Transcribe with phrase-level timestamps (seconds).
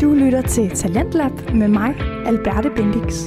[0.00, 1.94] Du lytter til Talentlab med mig,
[2.26, 3.26] Alberte Bendix.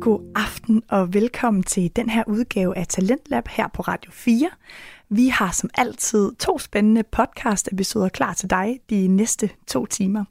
[0.00, 4.50] God aften og velkommen til den her udgave af Talentlab her på Radio 4.
[5.08, 10.24] Vi har som altid to spændende podcast-episoder klar til dig de næste to timer.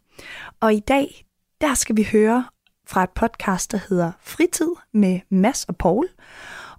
[0.60, 1.26] Og i dag,
[1.62, 2.46] der skal vi høre
[2.88, 6.08] fra et podcast, der hedder Fritid med Mass og Paul.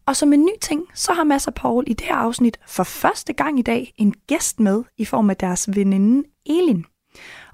[0.07, 2.85] Og som en ny ting, så har Mads og Paul i det her afsnit for
[2.85, 6.85] første gang i dag en gæst med i form af deres veninde Elin.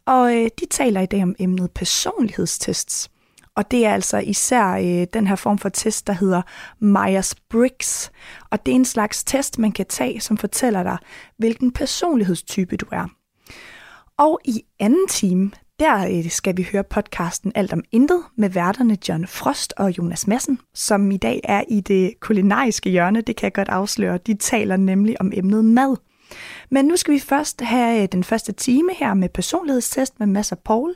[0.07, 3.11] Og øh, de taler i dag om emnet personlighedstests.
[3.57, 6.43] Og det er altså især øh, den her form for test, der hedder
[6.81, 8.11] Myers-Briggs.
[8.51, 10.99] Og det er en slags test, man kan tage, som fortæller dig,
[11.39, 13.09] hvilken personlighedstype du er.
[14.19, 18.99] Og i anden time, der øh, skal vi høre podcasten Alt om Intet med værterne
[19.09, 23.45] John Frost og Jonas Madsen, som i dag er i det kulinariske hjørne, det kan
[23.45, 24.19] jeg godt afsløre.
[24.19, 25.97] De taler nemlig om emnet mad.
[26.71, 30.53] Men nu skal vi først have øh, den første time her med personlighedstest med Mads
[30.53, 30.95] og Paul.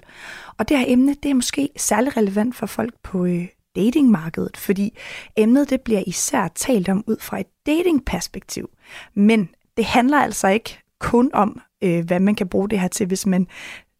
[0.58, 3.46] Og det her emne, det er måske særlig relevant for folk på øh,
[3.76, 4.98] datingmarkedet, fordi
[5.36, 8.70] emnet det bliver især talt om ud fra et datingperspektiv.
[9.14, 13.06] Men det handler altså ikke kun om, øh, hvad man kan bruge det her til,
[13.06, 13.46] hvis man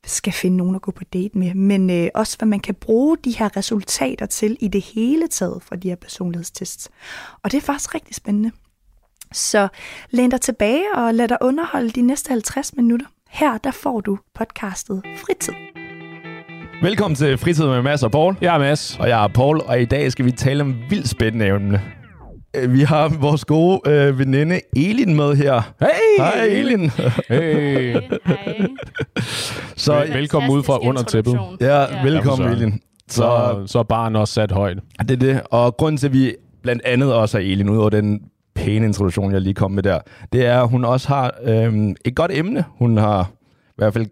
[0.06, 3.16] skal finde nogen at gå på date med, men øh, også hvad man kan bruge
[3.24, 6.89] de her resultater til i det hele taget fra de her personlighedstests.
[7.42, 8.50] Og det er faktisk rigtig spændende.
[9.32, 9.69] Så
[10.10, 13.06] læn dig tilbage og lad dig underholde de næste 50 minutter.
[13.30, 15.52] Her der får du podcastet Fritid.
[16.83, 18.36] Velkommen til Fritid med Mads og Paul.
[18.41, 18.96] Jeg er Mads.
[19.00, 21.83] Og jeg er Paul, og i dag skal vi tale om vildt spændende emne.
[22.56, 25.72] Øh, Vi har vores gode øh, veninde Elin med her.
[25.80, 25.88] Hey!
[26.18, 26.90] Hej Elin.
[27.28, 27.92] Hey!
[28.27, 28.66] Hej.
[29.77, 31.38] Så Vel- velkommen ud fra under tæppet.
[31.61, 32.02] ja, Ja.
[32.05, 32.48] velkommen.
[32.48, 32.80] Elin.
[33.08, 34.78] Så Så, så er barnet også sat højt.
[35.00, 35.40] det er det.
[35.50, 38.20] Og grunden til, at vi blandt andet også er Elin, ud over den
[38.56, 39.98] pæne introduktion, jeg lige kom med der,
[40.32, 43.30] det er, at hun også har øhm, et godt emne, hun har
[43.68, 44.06] i hvert fald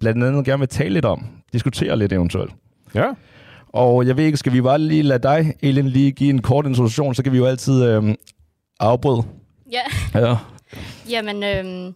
[0.00, 1.26] blandt andet gerne vil tale lidt om.
[1.52, 2.52] Diskutere lidt eventuelt.
[2.94, 3.04] Ja.
[3.68, 6.66] Og jeg ved ikke, skal vi bare lige lade dig, Elin, lige give en kort
[6.66, 8.14] introduktion, så kan vi jo altid øhm,
[8.80, 9.22] afbryde.
[9.72, 10.36] Ja, Ja.
[11.10, 11.94] jamen, øhm,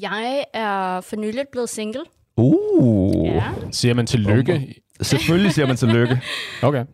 [0.00, 2.00] jeg er for nyligt blevet single.
[2.36, 3.26] Uh.
[3.26, 3.42] Ja.
[3.72, 4.74] Siger man tillykke?
[5.00, 6.20] Selvfølgelig siger man tillykke.
[6.62, 6.84] Okay.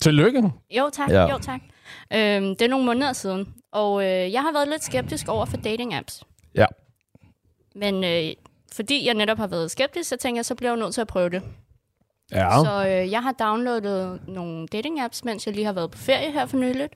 [0.00, 0.42] Tillykke.
[0.76, 1.22] Jo tak, ja.
[1.30, 1.60] jo tak.
[2.12, 5.56] Øhm, det er nogle måneder siden, og øh, jeg har været lidt skeptisk over for
[5.56, 6.22] dating-apps.
[6.54, 6.66] Ja.
[7.74, 8.34] Men øh,
[8.72, 11.06] fordi jeg netop har været skeptisk, så tænker jeg, så bliver jeg nødt til at
[11.06, 11.42] prøve det.
[12.32, 12.64] Ja.
[12.64, 16.46] Så øh, jeg har downloadet nogle dating-apps, mens jeg lige har været på ferie her
[16.46, 16.94] for nyligt.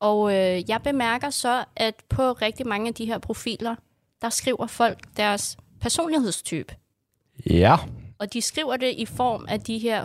[0.00, 3.74] Og øh, jeg bemærker så, at på rigtig mange af de her profiler,
[4.22, 6.74] der skriver folk deres personlighedstype.
[7.50, 7.76] Ja.
[8.18, 10.04] Og de skriver det i form af de her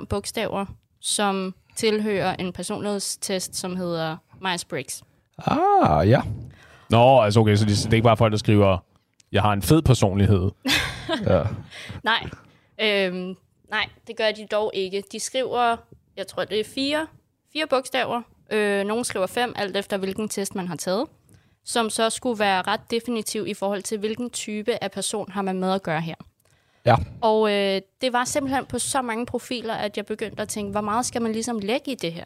[0.00, 0.66] 4-5 bogstaver,
[1.00, 5.02] som tilhører en personlighedstest, som hedder Myers-Briggs.
[5.38, 6.20] Ah, ja.
[6.90, 8.78] Nå, altså okay, så det, det er ikke bare folk, der skriver,
[9.32, 10.50] jeg har en fed personlighed.
[11.26, 11.42] ja.
[12.02, 12.26] Nej,
[12.80, 13.36] øhm,
[13.70, 15.02] nej, det gør de dog ikke.
[15.12, 15.76] De skriver,
[16.16, 17.06] jeg tror, det er fire,
[17.52, 18.22] fire bogstaver.
[18.50, 21.06] Øh, nogle skriver fem, alt efter hvilken test man har taget,
[21.64, 25.60] som så skulle være ret definitiv i forhold til, hvilken type af person har man
[25.60, 26.14] med at gøre her.
[26.86, 26.96] Ja.
[27.20, 30.80] Og øh, det var simpelthen på så mange profiler, at jeg begyndte at tænke, hvor
[30.80, 32.24] meget skal man ligesom lægge i det her?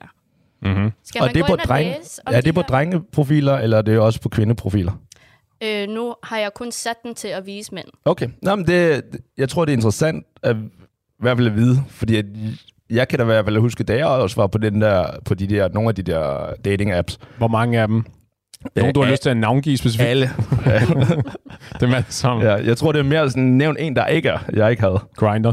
[0.62, 0.90] Mm-hmm.
[1.04, 2.54] Skal Og man det er gå på ind og drenge, læse om er de det
[2.54, 4.92] på her- drengeprofiler, eller er det også på kvindeprofiler?
[5.64, 7.86] Øh, nu har jeg kun sat den til at vise mænd.
[8.04, 8.28] Okay.
[8.42, 9.02] Nå, men det,
[9.38, 10.60] jeg tror, det er interessant at, i
[11.18, 12.24] hvert fald at vide, fordi at,
[12.90, 15.34] jeg kan da i hvert fald huske, da jeg også var på, den der, på
[15.34, 17.16] de der, nogle af de der dating-apps.
[17.38, 18.04] Hvor mange af dem?
[18.76, 20.08] Nogle, du har Øh, lyst til at navngive specifikt?
[20.08, 20.30] Alle.
[21.80, 22.46] Det er sammen.
[22.46, 25.00] ja, jeg tror, det er mere sådan, nævn en, der ikke er, jeg ikke havde.
[25.16, 25.52] Grindr.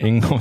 [0.06, 0.22] Ingen.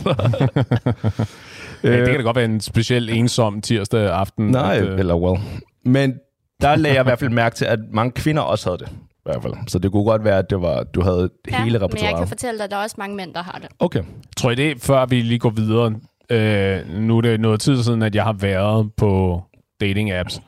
[1.91, 4.47] Ja, det kan da godt være en speciel ensom tirsdag aften.
[4.47, 5.39] Nej, at, øh, eller well.
[5.85, 6.13] Men
[6.61, 8.87] der lagde jeg i hvert fald mærke til, at mange kvinder også havde det.
[8.91, 9.53] I hvert fald.
[9.67, 12.57] Så det kunne godt være, at det var, du havde hele men jeg kan fortælle
[12.57, 13.67] dig, at der er også mange mænd, der har det.
[13.79, 14.03] Okay.
[14.37, 15.95] Tror I det, før vi lige går videre,
[16.29, 19.41] øh, nu er det noget tid siden, at jeg har været på
[19.83, 20.41] dating-apps.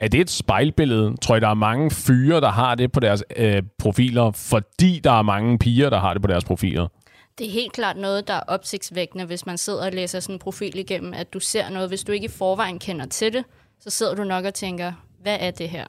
[0.00, 1.14] Er det et spejlbillede?
[1.22, 5.12] Tror I, der er mange fyre, der har det på deres øh, profiler, fordi der
[5.12, 6.86] er mange piger, der har det på deres profiler?
[7.38, 10.38] Det er helt klart noget, der er opsigtsvækkende, hvis man sidder og læser sådan en
[10.38, 11.88] profil igennem, at du ser noget.
[11.88, 13.44] Hvis du ikke i forvejen kender til det,
[13.80, 14.92] så sidder du nok og tænker,
[15.22, 15.86] hvad er det her?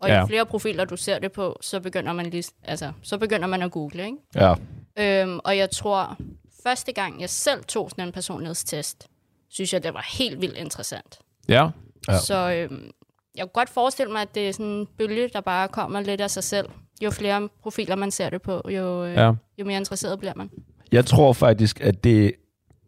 [0.00, 0.20] Og ja.
[0.20, 3.62] Jo flere profiler, du ser det på, så begynder man, lige, altså, så begynder man
[3.62, 4.04] at google.
[4.04, 4.16] Ikke?
[4.34, 4.54] Ja.
[4.98, 6.16] Øhm, og jeg tror,
[6.62, 9.08] første gang jeg selv tog sådan en personlighedstest,
[9.48, 11.18] synes jeg, det var helt vildt interessant.
[11.48, 11.68] Ja.
[12.08, 12.18] Ja.
[12.18, 12.90] Så øhm,
[13.34, 16.20] jeg kunne godt forestille mig, at det er sådan en bølge, der bare kommer lidt
[16.20, 16.68] af sig selv.
[17.02, 19.32] Jo flere profiler man ser det på, jo, øh, ja.
[19.58, 20.50] jo mere interesseret bliver man.
[20.92, 22.32] Jeg tror faktisk, at det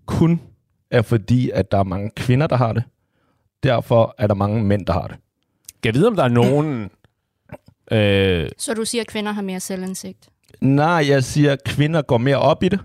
[0.07, 0.41] kun
[0.91, 2.83] er fordi, at der er mange kvinder, der har det.
[3.63, 5.17] Derfor er der mange mænd, der har det.
[5.83, 6.91] Kan jeg vide, om der er nogen...
[7.91, 10.29] Øh, Så du siger, at kvinder har mere selvindsigt?
[10.61, 12.81] Nej, jeg siger, at kvinder går mere op i det,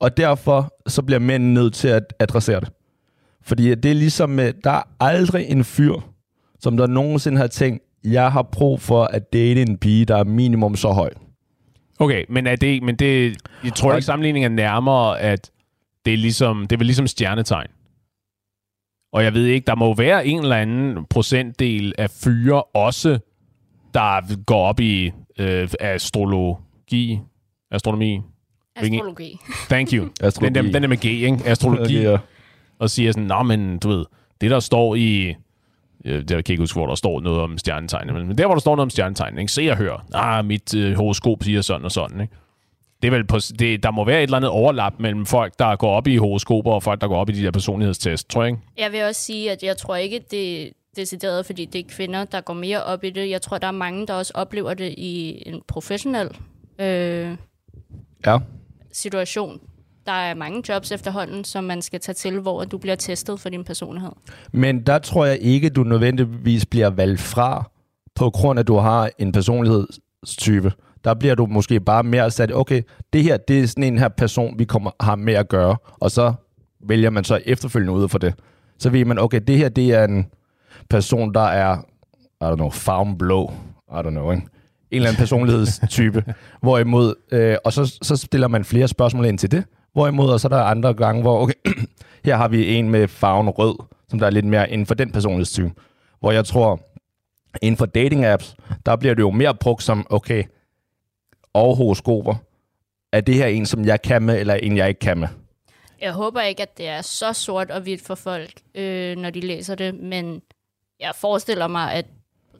[0.00, 2.68] og derfor så bliver mænd nødt til at adressere det.
[3.42, 5.94] Fordi det er ligesom, med, der er aldrig en fyr,
[6.60, 10.24] som der nogensinde har tænkt, jeg har brug for at date en pige, der er
[10.24, 11.10] minimum så høj.
[11.98, 15.50] Okay, men er det, men det, jeg tror ikke sammenligningen er nærmere, at
[16.04, 17.68] det er ligesom, det er vel ligesom stjernetegn.
[19.12, 23.18] Og jeg ved ikke, der må være en eller anden procentdel af fyre også,
[23.94, 27.20] der går op i øh, astrologi,
[27.70, 28.20] astronomi.
[28.76, 29.38] Astrologi.
[29.68, 30.08] Thank you.
[30.20, 30.54] Astrologi.
[30.54, 31.38] Den der, den der med G, ikke?
[31.44, 32.02] Astrologi.
[32.02, 32.18] Ja.
[32.78, 34.04] Og siger sådan, nå, men du ved,
[34.40, 35.34] det der står i...
[36.04, 38.06] øh, Det kan jeg ikke huske, hvor der står noget om stjernetegn.
[38.06, 39.52] Men der, hvor der står noget om stjernetegn, ikke?
[39.52, 40.06] se og hør.
[40.14, 42.20] Ah, mit øh, horoskop siger sådan og sådan.
[42.20, 42.34] Ikke?
[43.02, 45.76] Det er vel på, det, der må være et eller andet overlap mellem folk, der
[45.76, 48.50] går op i horoskoper, og folk, der går op i de der personlighedstest, tror jeg
[48.50, 48.62] ikke?
[48.78, 52.24] Jeg vil også sige, at jeg tror ikke, det er decideret, fordi det er kvinder,
[52.24, 53.30] der går mere op i det.
[53.30, 56.28] Jeg tror, der er mange, der også oplever det i en professionel
[56.78, 57.36] øh,
[58.26, 58.38] ja.
[58.92, 59.60] situation.
[60.06, 63.48] Der er mange jobs efterhånden, som man skal tage til, hvor du bliver testet for
[63.48, 64.10] din personlighed.
[64.52, 67.70] Men der tror jeg ikke, du nødvendigvis bliver valgt fra,
[68.14, 70.72] på grund af, at du har en personlighedstype.
[71.04, 74.08] Der bliver du måske bare mere sat, okay, det her, det er sådan en her
[74.08, 76.32] person, vi kommer, har med at gøre, og så
[76.88, 78.34] vælger man så efterfølgende ud for det.
[78.78, 80.26] Så ved man, okay, det her, det er en
[80.90, 81.78] person, der er,
[82.40, 83.52] I don't know, farm blå,
[83.88, 84.46] I don't know, ikke?
[84.90, 86.24] en eller anden personlighedstype.
[86.62, 89.64] hvorimod, øh, og så, så stiller man flere spørgsmål ind til det.
[89.94, 91.54] Hvorimod, og så er der andre gange, hvor, okay,
[92.24, 93.76] her har vi en med farven rød,
[94.08, 95.72] som der er lidt mere inden for den personlighedstype.
[96.20, 96.80] Hvor jeg tror,
[97.62, 98.56] inden for dating apps,
[98.86, 100.44] der bliver det jo mere brugt som, okay,
[101.52, 102.34] og horoskoper.
[103.12, 105.28] Er det her en, som jeg kan med, eller en, jeg ikke kan med?
[106.00, 109.40] Jeg håber ikke, at det er så sort og hvidt for folk, øh, når de
[109.40, 110.42] læser det, men
[111.00, 112.06] jeg forestiller mig, at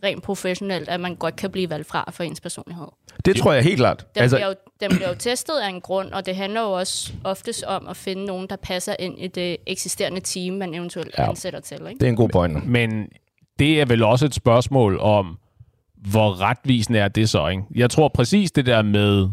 [0.04, 2.86] rent professionelt, at man godt kan blive valgt fra for ens personlighed.
[3.24, 4.06] Det tror jeg helt klart.
[4.14, 6.72] Den, altså, bliver jo, den bliver jo testet af en grund, og det handler jo
[6.72, 11.14] også oftest om at finde nogen, der passer ind i det eksisterende team, man eventuelt
[11.18, 11.28] Ja.
[11.28, 11.76] ansætter til.
[11.76, 11.98] Ikke?
[12.00, 12.60] det er en god pointe.
[12.64, 13.08] Men
[13.58, 15.38] det er vel også et spørgsmål om,
[16.10, 17.62] hvor retvisende er det så, ikke?
[17.74, 19.28] Jeg tror præcis det der med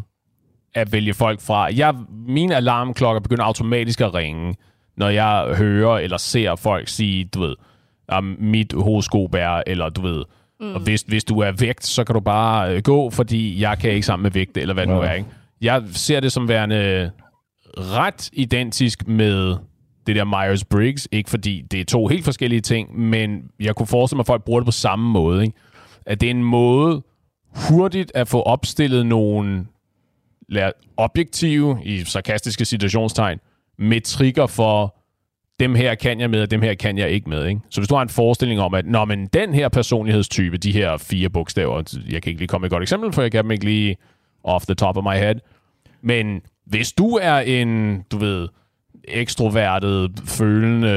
[0.76, 1.70] at vælge folk fra.
[1.76, 1.96] Jeg,
[2.28, 4.56] mine alarmklokker begynder automatisk at ringe,
[4.98, 7.56] når jeg hører eller ser folk sige, du ved,
[8.18, 10.24] um, mit horoskop er, eller du ved,
[10.62, 10.74] mm.
[10.76, 13.92] og hvis, hvis du er vægt, så kan du bare øh, gå, fordi jeg kan
[13.92, 15.10] ikke sammen med vægt, eller hvad det nu Ja.
[15.10, 15.30] er, ikke?
[15.62, 17.12] Jeg ser det som værende
[17.78, 19.56] ret identisk med
[20.08, 21.06] det der Myers-Briggs.
[21.12, 24.44] Ikke fordi det er to helt forskellige ting, men jeg kunne forestille mig, at folk
[24.44, 25.44] bruger det på samme måde.
[25.44, 25.58] Ikke?
[26.06, 27.04] At det er en måde
[27.70, 29.66] hurtigt at få opstillet nogle
[30.50, 33.40] lad, objektive, i sarkastiske situationstegn,
[33.80, 34.96] metrikker for,
[35.62, 37.46] dem her kan jeg med, og dem her kan jeg ikke med.
[37.46, 37.62] Ikke?
[37.70, 40.98] Så hvis du har en forestilling om, at Nå, men den her personlighedstype, de her
[40.98, 43.52] fire bogstaver, jeg kan ikke lige komme med et godt eksempel, for jeg kan dem
[43.52, 43.98] ikke lige
[44.44, 45.36] off the top of my head,
[46.02, 48.48] men hvis du er en, du ved,
[49.04, 50.90] ekstrovertet, følende,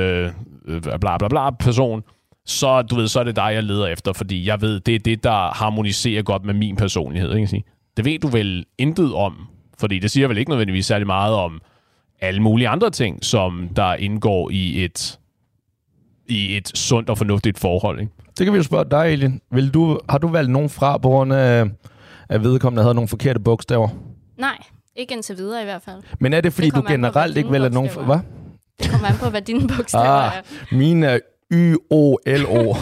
[0.66, 2.02] øh, bla bla bla person,
[2.46, 4.98] så, du ved, så er det dig, jeg leder efter, fordi jeg ved, det er
[4.98, 7.34] det, der harmoniserer godt med min personlighed.
[7.34, 7.46] Ikke?
[7.46, 7.64] Sige.
[7.96, 9.46] Det ved du vel intet om,
[9.80, 11.60] fordi det siger vel ikke nødvendigvis særlig meget om
[12.20, 15.18] alle mulige andre ting, som der indgår i et,
[16.28, 18.00] i et sundt og fornuftigt forhold.
[18.00, 18.12] Ikke?
[18.38, 19.40] Det kan vi jo spørge dig, Elin.
[19.52, 21.66] Vil du, har du valgt nogen fra på grund af,
[22.28, 23.88] at vedkommende havde nogle forkerte bogstaver?
[24.38, 24.56] Nej,
[24.96, 26.02] ikke indtil videre i hvert fald.
[26.20, 27.90] Men er det, fordi Det du på, generelt hvad ikke vælger nogen...
[28.06, 28.18] Hvad?
[28.82, 30.76] Det kommer an på, hvad dine bogstaver Ah, er.
[30.76, 31.18] mine er
[31.52, 32.74] Y-O-L-O.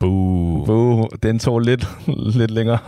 [0.00, 0.64] Boo.
[0.64, 1.88] Boo, den tog lidt,
[2.36, 2.78] lidt længere.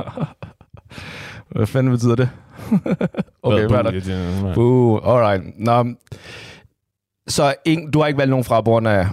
[1.51, 2.29] Hvad fanden betyder det?
[3.43, 4.55] okay, hvad er der?
[4.55, 5.59] Boo, alright.
[5.59, 5.85] Nå,
[7.29, 9.07] så ing, du har ikke valgt nogen fra på grund af...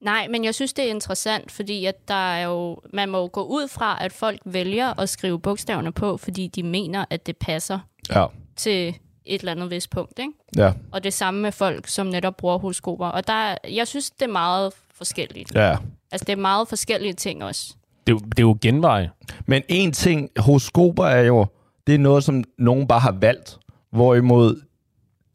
[0.00, 3.28] Nej, men jeg synes, det er interessant, fordi at der er jo, man må jo
[3.32, 7.36] gå ud fra, at folk vælger at skrive bogstaverne på, fordi de mener, at det
[7.36, 7.78] passer
[8.14, 8.88] Ja, til
[9.24, 10.18] et eller andet vist punkt.
[10.18, 10.32] Ikke?
[10.56, 13.06] ja, Og det samme med folk, som netop bruger horoskoper.
[13.06, 15.54] Og der, er- jeg synes, det er meget forskelligt.
[15.54, 15.76] ja.
[16.12, 17.74] Altså, det er meget forskellige ting også.
[18.06, 19.08] Det, er jo- det er jo genvej.
[19.46, 21.46] Men en ting, horoskoper er jo,
[21.86, 23.58] det er noget, som nogen bare har valgt.
[23.90, 24.62] Hvorimod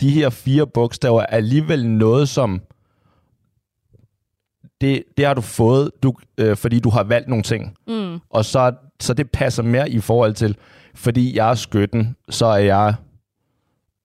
[0.01, 2.62] de her fire bogstaver er alligevel noget, som
[4.81, 7.77] det, det har du fået, du, øh, fordi du har valgt nogle ting.
[7.88, 8.20] Mm.
[8.29, 10.58] Og så, så det passer mere i forhold til,
[10.96, 12.96] fordi jeg er skytten, så er jeg,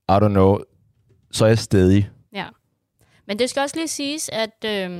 [0.08, 0.58] I don't know,
[1.30, 2.10] så er jeg stedig.
[2.32, 2.46] Ja.
[3.26, 4.90] Men det skal også lige siges, at øh,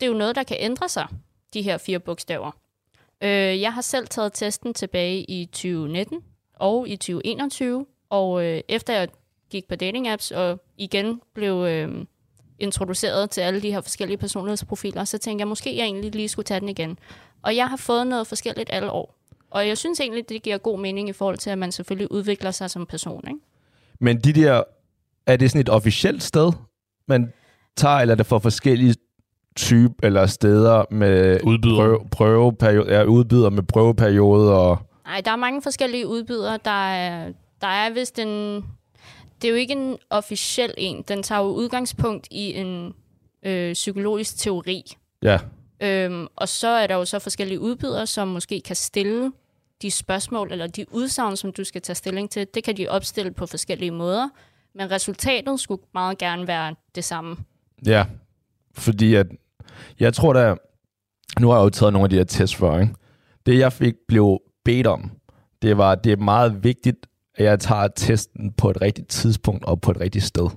[0.00, 1.06] det er jo noget, der kan ændre sig,
[1.54, 2.50] de her fire bogstaver.
[3.22, 6.20] Øh, jeg har selv taget testen tilbage i 2019
[6.56, 9.08] og i 2021, og øh, efter jeg
[9.50, 12.04] gik på dating apps og igen blev øh,
[12.58, 16.44] introduceret til alle de her forskellige personlighedsprofiler, så tænkte jeg, måske jeg egentlig lige skulle
[16.44, 16.98] tage den igen.
[17.42, 19.14] Og jeg har fået noget forskelligt alle år.
[19.50, 22.50] Og jeg synes egentlig, det giver god mening i forhold til, at man selvfølgelig udvikler
[22.50, 23.24] sig som person.
[23.28, 23.40] Ikke?
[24.00, 24.62] Men de der,
[25.26, 26.52] er det sådan et officielt sted,
[27.08, 27.32] man
[27.76, 28.94] tager, eller er det for forskellige
[29.56, 31.76] type eller steder med Udbyder.
[31.76, 34.78] prøve, prøveperiode, ja, udbyder med prøveperiode og...
[35.06, 36.58] Nej, der er mange forskellige udbydere.
[36.64, 38.64] Der er, der er vist en...
[39.42, 41.04] Det er jo ikke en officiel en.
[41.08, 42.94] Den tager jo udgangspunkt i en
[43.42, 44.82] øh, psykologisk teori.
[45.22, 45.38] Ja,
[45.80, 49.32] Øhm, og så er der jo så forskellige udbydere, som måske kan stille
[49.82, 52.46] de spørgsmål eller de udsagn, som du skal tage stilling til.
[52.54, 54.28] Det kan de opstille på forskellige måder.
[54.74, 57.36] Men resultatet skulle meget gerne være det samme.
[57.86, 58.06] ja.
[58.74, 59.26] Fordi at,
[60.00, 60.54] jeg tror da,
[61.40, 62.94] nu har jeg jo taget nogle af de her tests før, ikke?
[63.46, 65.10] Det jeg fik blev bedt om,
[65.62, 69.80] det var, det er meget vigtigt, at jeg tager testen på et rigtigt tidspunkt og
[69.80, 70.48] på et rigtigt sted.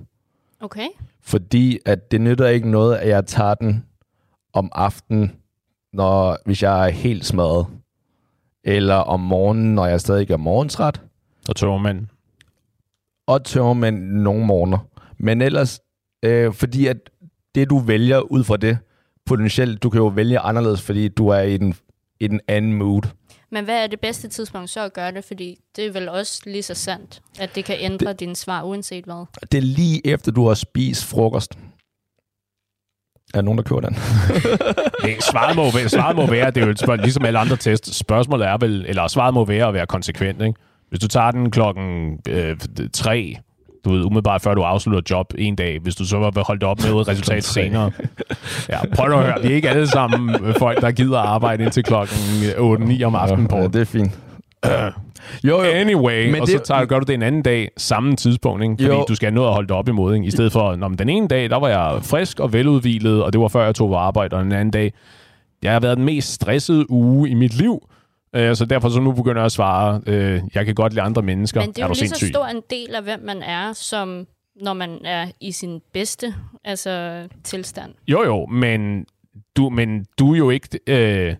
[0.60, 0.88] Okay?
[1.20, 3.84] Fordi at det nytter ikke noget, at jeg tager den
[4.52, 5.32] om aftenen,
[5.92, 7.66] når, hvis jeg er helt smadret.
[8.64, 11.00] Eller om morgenen, når jeg stadig er morgentræt.
[11.48, 12.06] Og tørmand.
[13.26, 14.78] Og tørmænd nogle morgener.
[15.18, 15.80] Men ellers,
[16.24, 16.96] øh, fordi at
[17.54, 18.78] det du vælger ud fra det,
[19.26, 21.74] potentielt, du kan jo vælge anderledes, fordi du er i den,
[22.20, 23.02] i den anden mood.
[23.52, 25.24] Men hvad er det bedste tidspunkt så at gøre det?
[25.24, 28.20] Fordi det er vel også lige så sandt, at det kan ændre det...
[28.20, 29.24] dine svar uanset hvad.
[29.52, 31.54] Det er lige efter, du har spist frokost.
[33.34, 33.92] Er der nogen, der køber den?
[35.04, 37.56] Nej, svaret må, være, svaret må være, det er jo et spørgsmål, ligesom alle andre
[37.56, 40.54] tests, spørgsmålet er vel, eller svaret må være at være konsekvent, ikke?
[40.88, 42.56] Hvis du tager den klokken øh,
[42.92, 43.36] tre,
[43.84, 46.78] du ved, umiddelbart før du afslutter job en dag, hvis du så var holdt op
[46.80, 47.90] med resultat senere.
[48.68, 51.64] Ja, prøv at høre, vi er ikke alle sammen øh, folk, der gider at arbejde
[51.64, 52.16] indtil klokken
[52.58, 53.56] 8-9 om aftenen på.
[53.56, 54.18] Ja, det er fint.
[55.44, 55.60] jo, jo.
[55.62, 58.74] Anyway, Men og det- så tager, gør du det en anden dag, samme tidspunkt, ikke?
[58.80, 59.04] fordi Jo.
[59.08, 60.14] du skal noget at holde det op imod.
[60.14, 60.26] Ikke?
[60.26, 63.40] I stedet for, når den ene dag, der var jeg frisk og veludvilet, og det
[63.40, 64.92] var før jeg tog på arbejde, og den anden dag,
[65.62, 67.82] jeg har været den mest stressede uge i mit liv,
[68.36, 71.22] øh, så derfor så nu begynder jeg at svare, øh, jeg kan godt lide andre
[71.22, 71.60] mennesker.
[71.60, 72.28] Men det er, er jo lige så sindssyg?
[72.28, 74.26] stor en del af, hvem man er, som
[74.62, 76.34] når man er i sin bedste
[76.64, 77.94] altså, tilstand.
[78.08, 79.06] Jo, jo, men
[79.56, 80.78] du, men du er jo ikke...
[80.86, 81.34] Øh,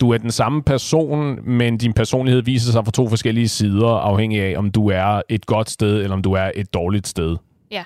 [0.00, 4.42] du er den samme person, men din personlighed viser sig fra to forskellige sider, afhængig
[4.42, 7.36] af, om du er et godt sted, eller om du er et dårligt sted.
[7.70, 7.84] Ja.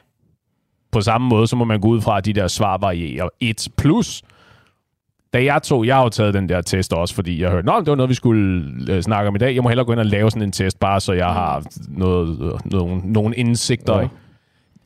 [0.90, 3.28] På samme måde, så må man gå ud fra, at de der svar varierer.
[3.40, 4.22] Et plus,
[5.32, 7.80] da jeg tog, jeg har jo taget den der test også, fordi jeg hørte, nå,
[7.80, 9.54] det var noget, vi skulle øh, snakke om i dag.
[9.54, 12.38] Jeg må hellere gå ind og lave sådan en test, bare så jeg har noget,
[12.40, 14.00] øh, nogle, nogle indsigter.
[14.00, 14.08] Ja.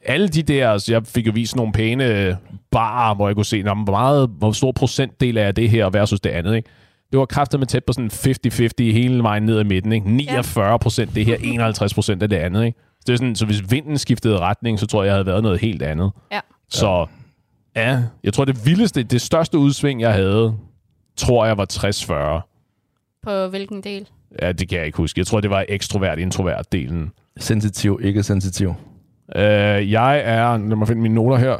[0.04, 2.36] Alle de der, altså, jeg fik jo vist nogle pæne
[2.70, 6.20] barer, hvor jeg kunne se, nå, hvor, meget, hvor stor procentdel er det her versus
[6.20, 6.68] det andet, ikke?
[7.12, 10.10] Det var kraftigt med tæt på sådan 50-50 hele vejen ned ad midten, ikke?
[10.10, 12.78] 49 procent det her, 51 procent af det andet, ikke?
[12.78, 15.42] Så, det er sådan, så hvis vinden skiftede retning, så tror jeg, jeg havde været
[15.42, 16.10] noget helt andet.
[16.32, 16.40] Ja.
[16.68, 17.06] Så
[17.76, 20.54] ja, jeg tror det vildeste, det største udsving, jeg havde,
[21.16, 21.66] tror jeg var
[22.42, 22.48] 60-40.
[23.22, 24.08] På hvilken del?
[24.42, 25.18] Ja, det kan jeg ikke huske.
[25.20, 27.12] Jeg tror, det var ekstrovert-introvert delen.
[27.38, 28.74] Sensitiv, ikke sensitiv.
[29.36, 31.56] Øh, jeg er, lad mig finde mine noter her.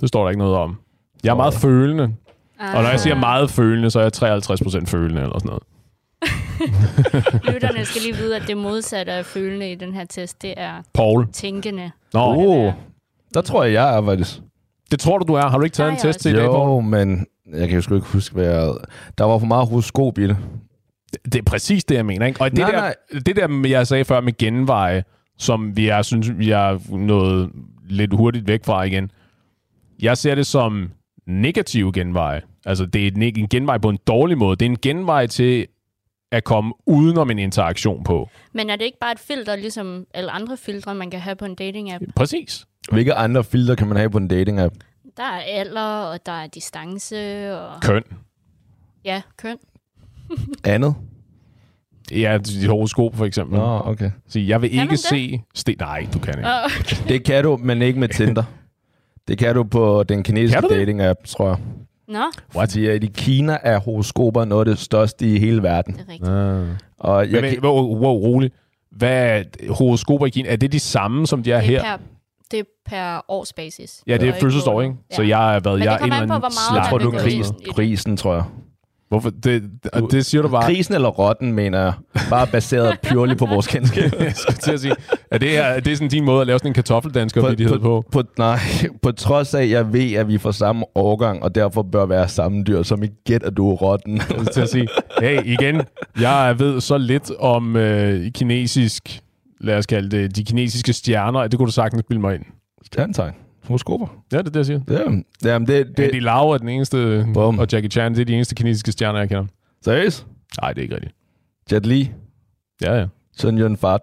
[0.00, 0.78] Det står der ikke noget om.
[1.24, 2.14] Jeg er meget følende.
[2.60, 4.40] Ah, Og når jeg siger meget følende, så er jeg
[4.82, 5.62] 53% følende eller sådan noget.
[7.54, 10.82] Lytterne skal lige vide, at det modsatte af følende i den her test, det er
[10.94, 11.26] Paul.
[11.32, 11.90] tænkende.
[12.12, 12.72] Nå, oh.
[13.34, 14.40] Der tror jeg, jeg er faktisk.
[14.90, 15.42] det tror du, du er.
[15.48, 16.44] Har du ikke taget Nej, en test til i dag?
[16.44, 18.74] Jo, men jeg kan jo sgu ikke huske, hvad jeg...
[19.18, 20.36] Der var for meget horoskop i det.
[21.24, 22.26] Det er præcis det, jeg mener.
[22.26, 22.40] Ikke?
[22.40, 22.94] Og det, Nej, der, nej.
[23.26, 25.04] det der, jeg sagde før med genveje,
[25.38, 27.50] som vi er, synes, vi er nået
[27.88, 29.10] lidt hurtigt væk fra igen.
[30.02, 30.90] Jeg ser det som
[31.26, 32.40] negativ genveje.
[32.66, 34.56] Altså, det er en- en genvej på en dårlig måde.
[34.56, 35.66] Det er en genvej til
[36.32, 38.28] at komme udenom en interaktion på.
[38.52, 41.44] Men er det ikke bare et filter, ligesom alle andre filtre, man kan have på
[41.44, 42.04] en dating-app?
[42.16, 42.66] Præcis.
[42.92, 44.74] Hvilke andre filter kan man have på en dating-app?
[45.16, 47.16] Der er alder, og der er distance,
[47.60, 48.02] og Køn.
[49.04, 49.56] ja, køn.
[50.64, 50.94] Andet?
[52.10, 53.58] Ja, dit horoskop for eksempel.
[53.58, 54.10] Nå, okay.
[54.28, 55.40] Så jeg vil Kan ikke se...
[55.54, 55.76] Sten.
[55.80, 56.48] Nej, du kan ikke.
[56.48, 56.96] Oh, okay.
[57.08, 58.42] Det kan du, men ikke med Tinder.
[59.28, 61.58] Det kan du på den kinesiske dating-app, tror jeg.
[62.08, 62.18] Nå,
[62.56, 62.70] What?
[62.70, 65.94] Fordi at i Kina er horoskoper noget af det største i hele verden.
[65.94, 66.30] det er rigtigt.
[66.30, 66.66] Ah.
[66.98, 68.50] Og jeg Men, men, wow, wow, rolig.
[68.90, 69.28] Hvad
[69.60, 70.48] er horoskoper i Kina?
[70.52, 71.78] Er det de samme, som de er Det her?
[71.84, 72.04] er per,
[72.50, 74.02] det er per årsbasis.
[74.06, 74.90] Ja, det er ikke fødselsår, ikke?
[74.92, 75.02] måned.
[75.12, 76.72] Så jeg er, hvad, Men jeg det er en kommer eller an på, anden hvor
[76.72, 77.74] meget jeg tror, du er i det.
[77.74, 78.44] krisen, tror jeg.
[79.08, 79.30] Hvorfor?
[79.30, 80.62] Det, og det siger du bare.
[80.62, 81.92] Krisen eller rotten, mener jeg.
[82.30, 84.12] Bare baseret purely på vores kendskab.
[84.20, 84.94] jeg skulle til at sige.
[85.30, 88.04] Er det, er det sådan din måde at lave sådan en kartoffeldansker, på, på, på?
[88.12, 88.58] på, nej,
[89.02, 92.06] på trods af, at jeg ved, at vi er fra samme årgang, og derfor bør
[92.06, 94.16] være samme dyr, som ikke gæt, at du er rotten.
[94.16, 94.88] Jeg til at sige,
[95.20, 95.82] hey, igen,
[96.20, 99.20] jeg ved så lidt om øh, kinesisk,
[99.60, 102.44] lad os kalde det, de kinesiske stjerner, det kunne du sagtens bilde mig ind.
[102.86, 103.32] Stjernetegn.
[103.64, 104.06] Horoskoper.
[104.32, 104.80] Ja, det er det, jeg siger.
[104.90, 107.58] Ja, jamen det, Det, det, Andy Lau er den eneste, Bum.
[107.58, 109.44] og Jackie Chan, det er de eneste kinesiske stjerner, jeg kender.
[109.84, 110.26] seriøst?
[110.62, 111.14] Nej, det er ikke rigtigt.
[111.72, 112.10] Jet Li,
[112.82, 113.06] Ja, ja.
[113.36, 114.00] Sun Yun Fat.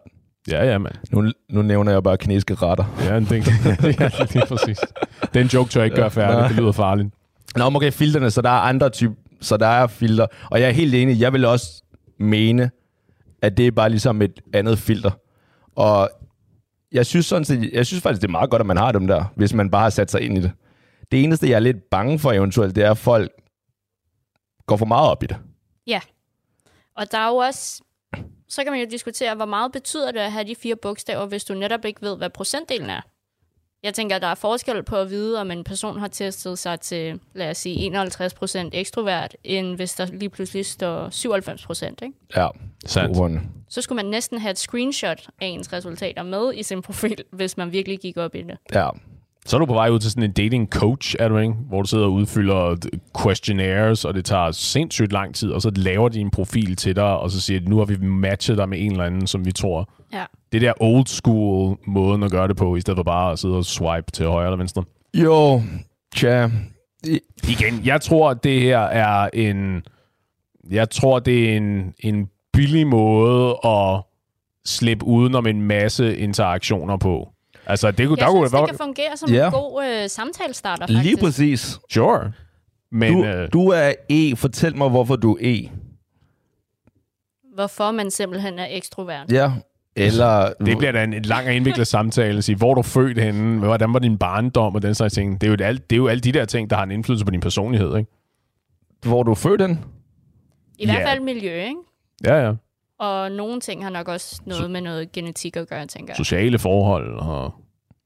[0.52, 0.94] Ja, ja, mand.
[1.12, 2.86] Nu, nu nævner jeg bare kinesiske retter.
[3.06, 3.32] Ja, det,
[4.00, 4.80] ja, lige præcis.
[5.34, 6.38] Den joke tør jeg ikke gøre færdig.
[6.38, 6.48] Nej.
[6.48, 7.10] Det lyder farligt.
[7.56, 10.28] Nå, okay, filterne, så der er andre typer, så der er filter.
[10.52, 11.84] Og jeg er helt enig, jeg vil også
[12.20, 12.70] mene,
[13.42, 15.12] at det er bare ligesom et andet filter.
[15.76, 16.10] Og
[16.92, 19.08] jeg synes, sådan set, jeg synes faktisk, det er meget godt, at man har dem
[19.08, 20.52] der, hvis man bare har sat sig ind i det.
[21.12, 23.32] Det eneste, jeg er lidt bange for eventuelt, det er, at folk
[24.66, 25.38] går for meget op i det.
[25.88, 26.02] Ja.
[26.96, 27.84] Og der er jo også...
[28.48, 31.44] Så kan man jo diskutere, hvor meget betyder det at have de fire bogstaver, hvis
[31.44, 33.02] du netop ikke ved, hvad procentdelen er.
[33.86, 37.20] Jeg tænker, der er forskel på at vide, om en person har testet sig til,
[37.34, 42.06] lad os sige, 51% ekstrovert, end hvis der lige pludselig står 97%.
[42.06, 42.18] Ikke?
[42.36, 42.48] Ja,
[42.86, 43.42] Sandt.
[43.70, 47.58] Så skulle man næsten have et screenshot af ens resultater med i sin profil, hvis
[47.58, 48.58] man virkelig gik op i det.
[48.74, 48.90] Ja,
[49.48, 51.54] Så er du på vej ud til sådan en dating coach, er du ikke?
[51.54, 52.76] Hvor du sidder og udfylder
[53.24, 57.18] questionnaires, og det tager sindssygt lang tid, og så laver de en profil til dig,
[57.18, 59.52] og så siger de, nu har vi matchet dig med en eller anden, som vi
[59.52, 59.90] tror.
[60.14, 60.24] Ja.
[60.52, 63.56] Det der old school måden at gøre det på, i stedet for bare at sidde
[63.58, 64.84] og swipe til højre eller venstre.
[65.14, 65.62] Jo,
[66.16, 66.50] tja.
[67.08, 69.84] I- Igen, jeg tror, at det her er en...
[70.72, 74.02] Jeg tror, det er en, en billig måde at
[74.66, 77.30] slippe udenom en masse interaktioner på.
[77.68, 78.18] Altså, det kunne...
[78.20, 79.46] Jeg der kunne synes, det være- kan fungere som Ja.
[79.46, 81.04] en god øh, samtalestarter, faktisk.
[81.04, 81.80] Lige præcis.
[81.94, 82.32] Sure.
[82.92, 84.36] Men Du, øh, du er E.
[84.36, 85.70] Fortæl mig, hvorfor du er E.
[87.56, 89.32] Hvorfor man simpelthen er ekstrovert.
[89.32, 89.52] Ja.
[89.96, 90.54] Eller...
[90.66, 92.42] det bliver da en, en lang og indviklet samtale.
[92.42, 93.60] Sige, hvor er du født henne?
[93.66, 94.76] Hvordan var din barndom?
[94.76, 95.42] Og den slags ting.
[95.42, 97.26] Det er, jo alt, det er jo alle de der ting, der har en indflydelse
[97.26, 98.12] på din personlighed, ikke?
[99.06, 99.80] Hvor du født hen?
[100.80, 101.12] I hvert Ja.
[101.12, 101.76] fald miljø, ikke?
[102.26, 102.54] Ja, ja.
[103.00, 106.18] Og nogle ting har nok også noget med noget genetik at gøre, tænker jeg.
[106.18, 107.54] Sociale forhold og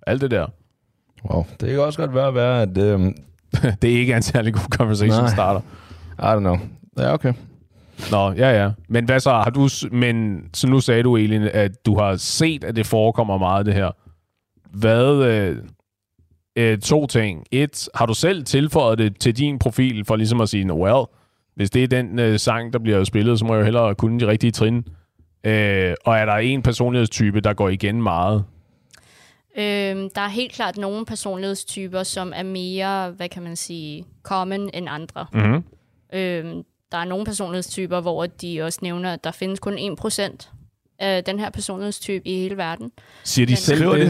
[0.08, 0.48] alt det der.
[1.32, 1.46] Wow.
[1.60, 2.78] Det kan også godt være, være at...
[2.78, 3.16] Øhm,
[3.82, 5.34] det er ikke en særlig god conversation Nej.
[5.34, 5.62] starter.
[6.20, 6.58] I don't know.
[6.98, 7.34] Ja, okay.
[8.12, 8.72] Nå, ja, ja.
[8.88, 9.32] Men hvad så?
[9.32, 13.38] Har du, men, så nu sagde du, Elin, at du har set, at det forekommer
[13.38, 13.92] meget, det her.
[14.72, 15.24] Hvad...
[15.24, 15.58] Øh,
[16.56, 17.46] øh, to ting.
[17.52, 21.06] Et, har du selv tilføjet det til din profil, for ligesom at sige, well,
[21.56, 24.20] hvis det er den øh, sang, der bliver spillet, så må jeg jo hellere kunne
[24.20, 24.88] de rigtige trin.
[25.44, 28.46] Øh, og er der en personlighedstype, der går igen meget?
[29.58, 34.70] Øhm, der er helt klart nogle personlighedstyper, som er mere, hvad kan man sige, common
[34.74, 35.26] end andre.
[35.34, 35.64] Mm-hmm.
[36.14, 40.59] Øhm, der er nogle personlighedstyper, hvor de også nævner, at der findes kun 1%
[41.00, 42.92] af den her personlighedstype i hele verden.
[43.24, 44.08] Siger de Men- selv det?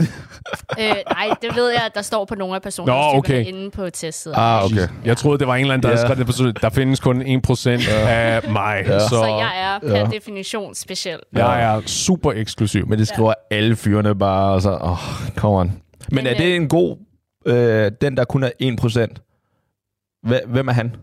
[0.79, 3.45] øh, nej, det ved jeg, at der står på nogle af personlighedstyperne okay.
[3.45, 4.37] inde på testsiden.
[4.39, 4.87] Ah, okay.
[5.05, 5.95] Jeg troede, det var en eller anden, der Ja.
[5.95, 6.07] yeah.
[6.07, 8.83] skrev det på sådan, Der findes kun 1% af mig.
[8.87, 8.99] Ja.
[8.99, 10.05] Så, Så jeg er per Ja.
[10.05, 11.19] definition speciel.
[11.33, 12.87] jeg er super eksklusiv.
[12.87, 13.55] Men det skriver ja.
[13.57, 14.69] alle fyrene bare, og så...
[14.71, 15.67] Åh, oh, come on.
[15.67, 16.97] Men, Men, er det øh, en god...
[17.45, 20.27] Øh, den, der kun er 1%?
[20.27, 20.95] Hva- Hvem er han?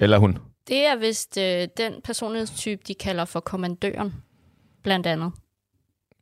[0.00, 0.38] Eller hun?
[0.68, 4.14] Det er vist øh, den personlighedstype, de kalder for kommandøren,
[4.82, 5.32] blandt andet.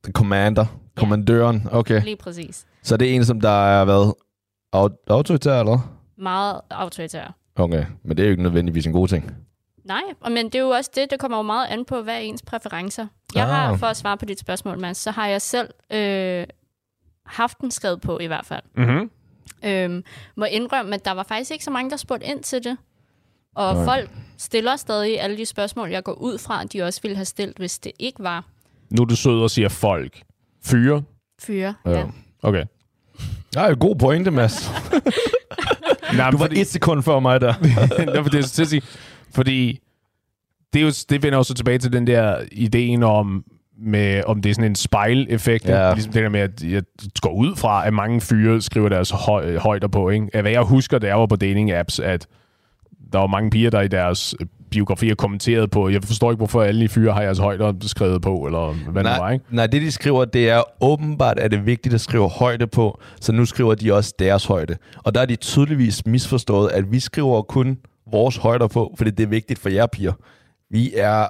[0.04, 0.66] The commander.
[0.96, 1.68] Kommandøren.
[1.72, 2.02] Okay.
[2.04, 2.66] Lige præcis.
[2.82, 4.14] Så det er en, som der er været
[4.76, 5.98] au- autoritær, eller?
[6.18, 7.34] Meget autoritær.
[7.56, 7.84] Okay.
[8.04, 9.34] Men det er jo ikke nødvendigvis en god ting.
[9.84, 12.14] Nej, og men det er jo også det, det kommer jo meget an på, hvad
[12.14, 13.06] er ens præferencer.
[13.34, 13.48] Jeg Ah.
[13.50, 16.46] har, for at svare på dit spørgsmål, Mads, så har jeg selv øh,
[17.26, 18.62] haft den skrevet på i hvert fald.
[18.76, 19.10] Mm-hmm.
[19.64, 20.04] Øhm,
[20.36, 22.76] må indrømme, at der var faktisk ikke så mange, der spurgte ind til det.
[23.56, 23.84] Og Nej.
[23.84, 27.24] folk stiller stadig alle de spørgsmål, jeg går ud fra, at de også ville have
[27.24, 28.44] stillet, hvis det ikke var
[28.90, 30.22] Nu er du sød og siger folk.
[30.64, 31.02] Fyre?
[31.42, 31.74] fyre.
[31.86, 31.90] Ja.
[31.90, 32.04] Ja.
[32.42, 32.64] Okay.
[33.54, 34.70] Nej, god pointe, Mads.
[36.16, 37.54] Nej, Du var et sekund før mig der.
[38.22, 38.82] var det, jeg skulle til at sige.
[39.34, 39.80] Fordi
[40.72, 43.44] det, er jo, det vender jo så tilbage til den der ideen om,
[43.78, 45.64] med, om det er sådan en spejleffekt.
[45.68, 45.92] Ja.
[45.92, 46.82] Ligesom det der med, at jeg
[47.22, 50.10] går ud fra, at mange fyre skriver deres høj, højder på.
[50.10, 50.28] Ikke?
[50.32, 52.26] At Hvad jeg husker, da jeg var på dating-apps, at
[53.12, 54.34] der var mange piger, der i deres
[54.70, 58.34] biografier kommenterede på, jeg forstår ikke, hvorfor alle de fyre har jeres højder skrevet på,
[58.34, 59.44] eller hvad det var, nej, ikke?
[59.50, 63.00] nej, det de skriver, det er åbenbart, at det er vigtigt at skrive højde på,
[63.20, 64.76] så nu skriver de også deres højde.
[65.04, 67.78] Og der er de tydeligvis misforstået, at vi skriver kun
[68.10, 70.12] vores højder på, fordi det er vigtigt for jer piger.
[70.70, 71.26] Vi er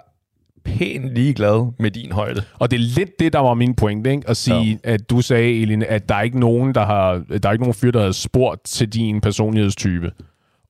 [0.64, 2.42] pænt ligeglade med din højde.
[2.58, 4.28] Og det er lidt det, der var min pointe, ikke?
[4.28, 4.92] At sige, ja.
[4.92, 7.74] at du sagde, Elin, at der er ikke nogen, der har, der er ikke nogen
[7.74, 10.10] fyr, der har spurgt til din personlighedstype.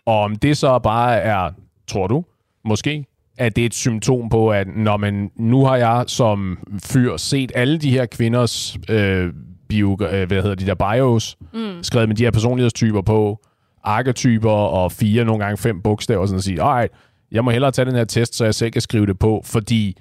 [0.07, 1.51] Og om det så bare er,
[1.87, 2.25] tror du,
[2.65, 3.05] måske,
[3.39, 7.53] at det er et symptom på, at når man, nu har jeg som fyr set
[7.55, 9.33] alle de her kvinders øh,
[9.69, 11.83] bio, øh, hvad hedder de der bios, mm.
[11.83, 13.39] skrevet med de her personlighedstyper på,
[13.85, 16.93] arketyper og fire, nogle gange fem bogstaver, sådan at sige, alright,
[17.33, 19.97] jeg må hellere tage den her test, så jeg selv kan skrive det på, fordi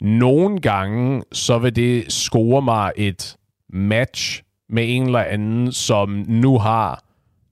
[0.00, 3.36] nogle gange, så vil det score mig et
[3.72, 7.04] match med en eller anden, som nu har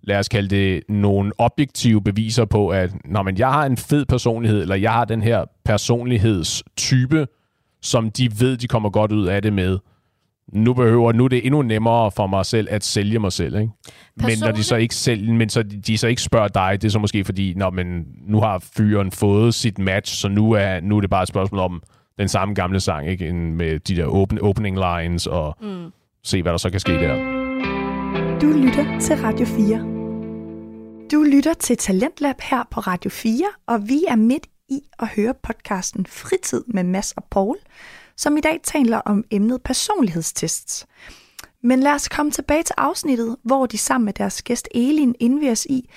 [0.08, 4.04] lad os kalde det, nogle objektive beviser på, at når man, jeg har en fed
[4.04, 7.26] personlighed, eller jeg har den her personlighedstype,
[7.82, 9.78] som de ved, de kommer godt ud af det med.
[10.52, 13.72] Nu behøver, nu er det endnu nemmere for mig selv at sælge mig selv, ikke?
[14.16, 16.92] Men når de så ikke selv, men så de så ikke spørger dig, det er
[16.92, 20.96] så måske fordi, når men nu har fyren fået sit match, så nu er, nu
[20.96, 21.82] er det bare et spørgsmål om
[22.18, 23.32] den samme gamle sang, ikke?
[23.32, 25.92] Med de der open, opening lines og mm.
[26.24, 27.14] se, hvad der så kan ske der.
[28.40, 29.97] Du lytter til Radio 4.
[31.12, 35.34] Du lytter til Talentlab her på Radio 4, og vi er midt i at høre
[35.42, 37.56] podcasten Fritid med Mads og Paul,
[38.16, 40.86] som i dag taler om emnet personlighedstests.
[41.62, 45.66] Men lad os komme tilbage til afsnittet, hvor de sammen med deres gæst Elin indviger
[45.68, 45.90] i,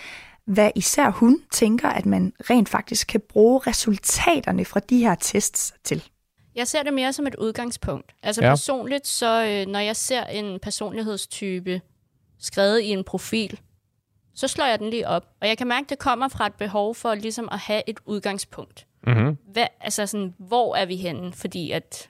[0.45, 5.73] hvad især hun tænker, at man rent faktisk kan bruge resultaterne fra de her tests
[5.83, 6.03] til.
[6.55, 8.15] Jeg ser det mere som et udgangspunkt.
[8.23, 8.47] Altså Ja.
[8.47, 8.53] ja.
[8.53, 11.81] personligt, så øh, når jeg ser en personlighedstype
[12.39, 13.59] skrevet i en profil,
[14.35, 15.25] så slår jeg den lige op.
[15.41, 17.99] Og jeg kan mærke, at det kommer fra et behov for ligesom at have et
[18.05, 18.85] udgangspunkt.
[19.07, 19.37] Mm-hmm.
[19.53, 21.33] Hvad, altså sådan, hvor er vi henne?
[21.33, 22.09] Fordi at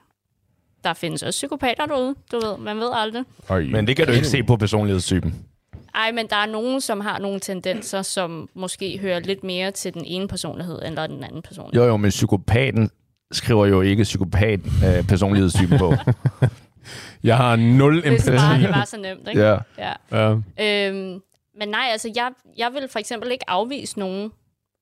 [0.83, 3.23] der findes også psykopater derude, du ved, man ved aldrig.
[3.71, 5.45] Men det kan du ikke se på personlighedstypen.
[5.95, 9.93] Ej, men der er nogen, som har nogle tendenser, som måske hører lidt mere til
[9.93, 11.83] den ene personlighed, end der den anden personlighed.
[11.83, 12.89] Jo, jo, men psykopaten
[13.31, 15.93] skriver jo ikke psykopat øh, personlighedstypen på.
[17.23, 18.45] Jeg har nul Hvis empati.
[18.45, 19.41] bare det var så nemt, ikke?
[19.41, 19.57] ja.
[19.77, 19.93] ja.
[20.57, 20.89] Ja.
[20.89, 21.21] Øhm,
[21.61, 24.31] men nej, altså jeg, jeg vil for eksempel ikke afvise nogen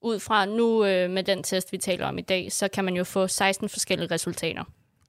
[0.01, 2.95] ud fra nu øh, med den test, vi taler om i dag, så kan man
[2.95, 4.63] jo få 16 forskellige resultater.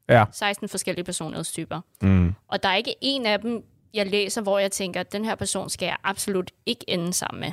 [0.09, 0.25] Ja.
[0.33, 1.81] 16 forskellige personlighedstyper.
[2.03, 2.35] Mm.
[2.49, 5.35] Og der er ikke en af dem, jeg læser, hvor jeg tænker, at den her
[5.35, 7.53] person skal jeg absolut ikke ende sammen med.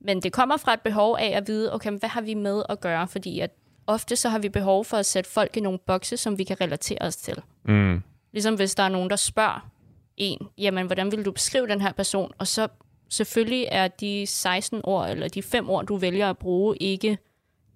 [0.00, 2.80] Men det kommer fra et behov af at vide, okay, hvad har vi med at
[2.80, 3.08] gøre?
[3.08, 3.50] Fordi at
[3.86, 6.60] ofte så har vi behov for at sætte folk i nogle bokse, som vi kan
[6.60, 7.42] relatere os til.
[7.64, 8.02] Mm.
[8.32, 9.68] Ligesom hvis der er nogen, der spørger
[10.16, 12.32] en, jamen, hvordan vil du beskrive den her person?
[12.38, 12.68] Og så
[13.08, 17.18] selvfølgelig er de 16 ord, eller de 5 ord, du vælger at bruge, ikke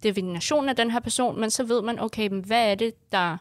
[0.02, 3.36] definitionen af den her person, men så ved man, okay, men hvad er det, der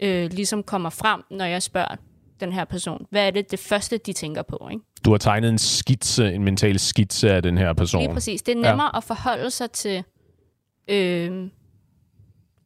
[0.00, 1.96] øh, ligesom kommer frem, når jeg spørger
[2.40, 3.06] den her person?
[3.10, 4.68] Hvad er det, det første, de tænker på?
[4.70, 4.84] Ikke?
[5.04, 8.02] Du har tegnet en skitse, en mental skitse af den her person.
[8.02, 8.42] Lige præcis.
[8.42, 8.96] Det er nemmere ja.
[8.96, 10.04] at forholde sig til
[10.88, 11.48] øh,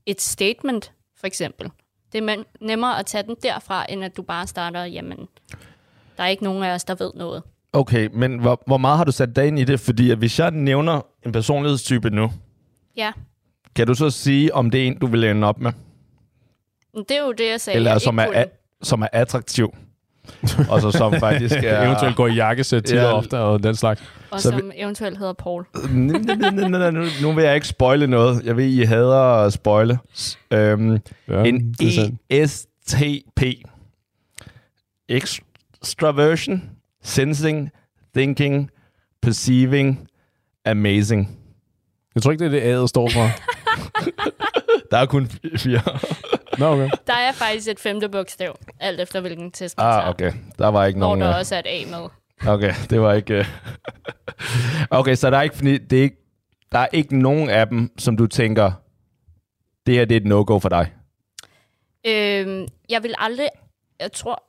[0.07, 1.70] et statement, for eksempel.
[2.12, 5.29] Det er nemmere at tage den derfra, end at du bare starter, jamen,
[6.16, 7.42] der er ikke nogen af os, der ved noget.
[7.75, 9.81] Okay, men hvor, hvor meget har du sat dig ind i det?
[9.81, 12.31] Fordi at hvis jeg nævner en personlighedstype nu,
[12.97, 13.13] Ja,
[13.77, 15.73] kan du så sige, om det er en, du vil ende op med?
[17.09, 17.77] det er jo det, jeg sagde.
[17.77, 18.45] Eller jeg som er, kunne.
[18.83, 19.75] som er attraktiv?
[20.71, 21.87] og så som faktisk er...
[21.87, 23.05] Eventuelt går i jakkesæt tit Ja.
[23.05, 24.03] og ofte og den slags.
[24.31, 25.67] og så som eventuelt hedder Paul.
[25.95, 26.13] nu,
[27.23, 28.43] nu, vil jeg ikke spoile noget.
[28.45, 29.99] Jeg ved, I hader at spoile.
[30.51, 31.75] Øhm, Ja, en.
[32.31, 33.43] ESTP.
[35.09, 36.63] Extraversion,
[37.05, 37.71] Sensing,
[38.17, 38.71] Thinking,
[39.23, 40.09] Perceiving,
[40.64, 41.38] Amazing.
[42.14, 43.29] Jeg tror ikke, det er det, A'et står for.
[44.90, 45.81] Der er kun fire.
[46.59, 46.88] Nå, okay.
[47.07, 50.33] Der er faktisk et femte bogstav, alt efter hvilken test man ah, tager, okay.
[50.59, 51.21] Der var ikke hvor nogen...
[51.21, 52.09] der øh, også er et A med.
[52.55, 53.35] Okay, det var ikke...
[53.35, 53.47] øh.
[54.99, 56.17] okay, så der er ikke, det er ikke,
[56.73, 58.73] der er ikke nogen af dem, som du tænker,
[59.87, 60.93] det her det er et no-go for dig.
[62.07, 63.49] Øhm, jeg vil aldrig,
[64.01, 64.43] jeg tror,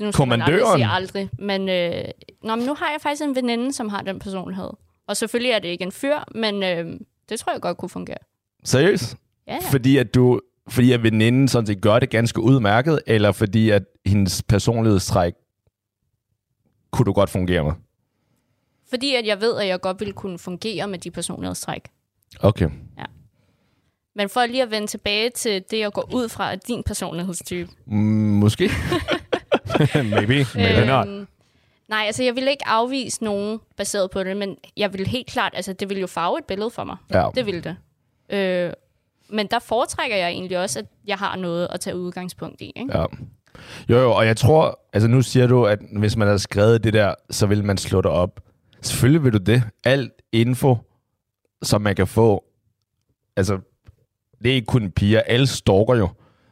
[0.00, 1.30] nu skal man aldrig Kommandøren?
[1.38, 2.04] men, øh,
[2.42, 4.70] nå, men nu har jeg faktisk en veninde, som har den personlighed.
[5.06, 8.18] Og selvfølgelig er det ikke en fyr, men øh, det tror jeg godt kunne fungere.
[8.64, 9.16] Seriøst?
[9.46, 9.58] Ja, ja.
[9.70, 13.82] Fordi at du, fordi at veninden sådan set gør det ganske udmærket, eller fordi at
[14.06, 15.32] hendes personlighedstræk
[16.90, 17.72] kunne du godt fungere med?
[18.90, 21.82] Fordi at jeg ved, at jeg godt ville kunne fungere med de personlighedstræk.
[22.40, 22.70] Okay.
[24.16, 27.70] Men for lige at vende tilbage til det, jeg går ud fra, at din personlighedstype.
[27.86, 28.70] Mm, måske.
[29.94, 31.08] Maybe, maybe not.
[31.08, 31.26] Øhm,
[31.88, 35.52] nej, altså jeg vil ikke afvise nogen baseret på det, men jeg vil helt klart,
[35.54, 36.96] altså det vil jo farve et billede for mig.
[37.10, 37.28] Ja.
[37.34, 37.76] Det vil det.
[38.30, 38.72] Øh,
[39.28, 42.72] men der foretrækker jeg egentlig også, at jeg har noget at tage udgangspunkt i.
[42.76, 42.98] Ikke?
[42.98, 43.04] ja.
[43.88, 46.92] Jo, jo, og jeg tror, altså nu siger du, at hvis man har skrevet det
[46.92, 48.40] der, så vil man slå det op.
[48.82, 49.62] Selvfølgelig vil du det.
[49.84, 50.76] Alt info,
[51.62, 52.44] som man kan få,
[53.36, 53.58] altså,
[54.42, 55.20] det er ikke kun piger.
[55.20, 56.08] Alle stalker jo.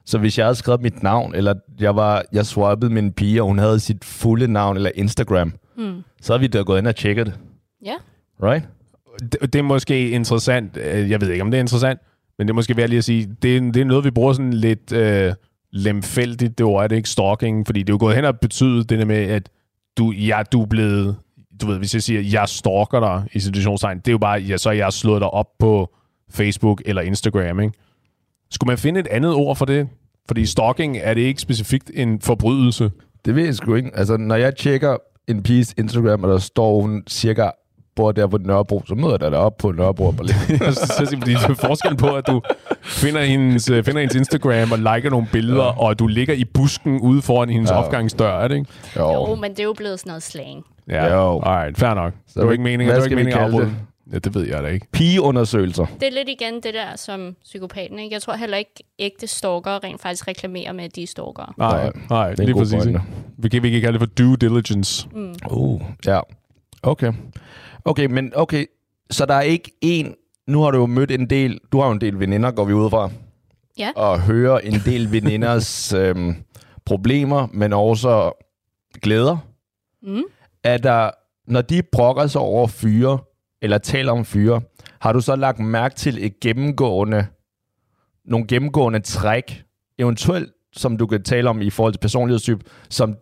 [0.06, 3.42] Så hvis jeg havde skrevet mit navn, eller jeg var jeg swappede med en pige,
[3.42, 6.02] og hun havde sit fulde navn, eller Instagram, Hmm.
[6.22, 7.34] så havde vi da gået ind og tjekket det.
[7.84, 7.94] Ja.
[8.42, 8.68] Right?
[9.32, 10.76] Det, det er måske interessant.
[10.76, 12.00] øh, Jeg ved ikke, om det er interessant,
[12.38, 14.32] men det er måske værd lige at sige, det er, det er noget, vi bruger
[14.32, 15.32] sådan lidt øh,
[15.72, 18.84] lemfældigt, det ord er det ikke stalking, fordi det er jo gået hen og betyde
[18.84, 19.48] det der med, at
[19.98, 21.16] du, ja, du er blevet,
[21.60, 24.56] du ved, hvis jeg siger, jeg stalker dig i situationstegn, det er jo bare, ja,
[24.56, 25.94] så er jeg slået dig op på
[26.30, 27.74] Facebook eller Instagram, ikke?
[28.52, 29.88] Skulle man finde et andet ord for det?
[30.26, 32.90] Fordi stalking er det ikke specifikt en forbrydelse.
[33.24, 33.90] Det ved jeg sgu ikke.
[33.94, 34.96] Altså, når jeg tjekker
[35.28, 37.50] en piges Instagram, og der står hun cirka
[37.96, 40.32] bor der på Nørrebro, så møder jeg dig op på Nørrebro og fordi
[41.24, 42.42] det er forskel på, at du
[42.82, 45.80] finder hendes, øh, finder hendes Instagram og liker nogle billeder, ja.
[45.80, 47.76] og at du ligger i busken ude foran hendes ja.
[47.84, 48.70] Opgangsdør, er det ikke?
[48.98, 50.64] Jo, men det er jo blevet sådan noget slang.
[50.88, 51.40] Ja, Jo.
[51.40, 52.12] alright, fair nok.
[52.26, 53.68] Så det var ikke meningen, det var ikke meningen at.
[54.12, 54.86] Ja, det ved jeg da ikke.
[54.92, 55.86] Pigeundersøgelser.
[56.00, 58.14] Det er lidt igen det der som psykopaten, ikke?
[58.14, 61.52] Jeg tror heller ikke ægte stalkere rent faktisk reklamerer med, at de er stalkere.
[61.58, 62.82] Nej, Nej, det er lige præcis.
[62.82, 63.00] pointe.
[63.38, 65.08] Vi kan, vi kan kalde det for due diligence.
[65.12, 65.34] Mm.
[65.50, 66.20] Uh, ja.
[66.82, 67.12] Okay.
[67.84, 68.66] Okay, men okay.
[69.10, 70.14] Så der er ikke en...
[70.46, 71.60] Nu har du jo mødt en del...
[71.72, 73.10] Du har jo en del veninder, går vi ud fra.
[73.78, 73.90] Ja.
[73.96, 76.34] Og hører en del veninders øhm,
[76.84, 78.32] problemer, men også
[79.02, 79.36] glæder.
[80.02, 80.22] Mm.
[80.64, 81.10] Er der...
[81.46, 83.18] Når de brokker sig over fyre,
[83.62, 84.60] eller taler om fyre,
[85.00, 87.26] har du så lagt mærke til et gennemgående...
[88.24, 89.64] Nogle gennemgående træk,
[89.98, 93.16] eventuelt, som du kan tale om i forhold til personlighedstype, som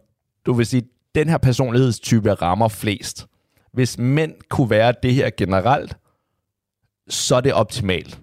[0.46, 0.83] du vil sige,
[1.14, 3.26] den her personlighedstype rammer flest.
[3.72, 5.96] Hvis mænd kunne være det her generelt,
[7.09, 8.20] så er det optimalt.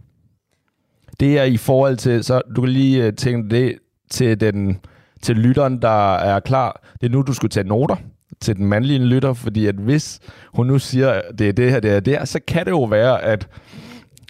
[1.19, 4.79] Det er i forhold til, så du kan lige øh, tænke det til, den,
[5.21, 6.81] til lytteren, der er klar.
[7.01, 7.95] Det er nu, du skulle tage noter
[8.41, 10.19] til den mandlige lytter, fordi at hvis
[10.53, 12.83] hun nu siger, at det er det her, det er der, så kan det jo
[12.83, 13.47] være, at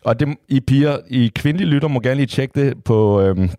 [0.03, 3.49] og det, I piger, I kvindelige lytter må gerne lige tjekke det på, øhm,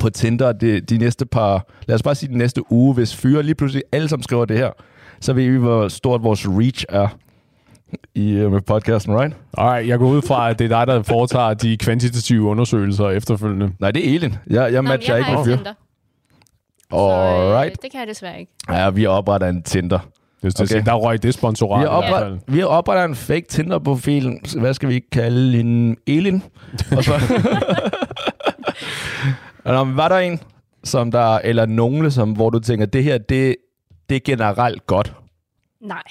[0.00, 3.42] på Tinder de, de næste par, lad os bare sige den næste uge, hvis fyre
[3.42, 4.70] lige pludselig alle sammen skriver det her,
[5.20, 7.08] så ved vi, hvor stort vores reach er
[8.14, 9.36] i øh, med podcasten, right?
[9.58, 13.72] Alright, jeg går ud fra, at det er dig, der foretager de kvantitative undersøgelser efterfølgende.
[13.80, 14.34] Nej, det er Elin.
[14.50, 15.74] Jeg, jeg Nå, matcher jeg ikke med fyre.
[16.92, 17.82] Tinder, så øh, Alright.
[17.82, 18.52] det kan jeg desværre ikke.
[18.68, 19.98] Ja, vi opretter en Tinder.
[20.40, 20.80] Hvis det Okay.
[20.80, 20.90] okay.
[20.90, 22.32] Der røg det sponsorat Vi i har, hvert fald.
[22.32, 24.40] opret, vi har oprettet en fake Tinder-profil.
[24.58, 26.42] Hvad skal vi kalde en Elin?
[26.96, 27.12] Og så...
[29.64, 30.40] Nå, var der en,
[30.84, 33.56] som der, eller nogle, som, hvor du tænker, det her, det,
[34.08, 35.14] det er generelt godt?
[35.80, 36.02] Nej.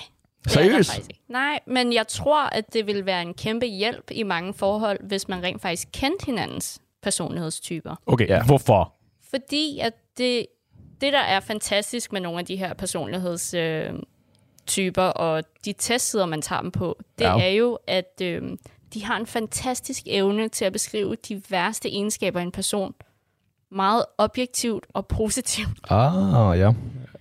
[0.45, 1.09] er Seriøst?
[1.29, 5.27] Nej, men jeg tror, at det vil være en kæmpe hjælp i mange forhold, hvis
[5.27, 7.95] man rent faktisk kendte hinandens personlighedstyper.
[8.05, 8.35] Okay, Ja.
[8.35, 8.43] ja.
[8.43, 8.93] hvorfor?
[9.29, 10.45] Fordi at det,
[11.01, 13.99] det, der er fantastisk med nogle af de her personlighedstyper, øh,
[14.67, 17.39] typer og de testsider, man tager dem på, det Ja.
[17.39, 18.41] er jo, at øh,
[18.93, 22.93] de har en fantastisk evne til at beskrive de værste egenskaber i en person
[23.69, 25.79] meget objektivt og positivt.
[25.91, 26.71] Ah, ja.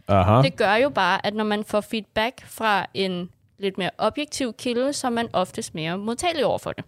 [0.08, 0.42] Aha.
[0.42, 4.92] Det gør jo bare, at når man får feedback fra en lidt mere objektiv kilde,
[4.92, 6.84] så er man oftest mere modtagelig over for det.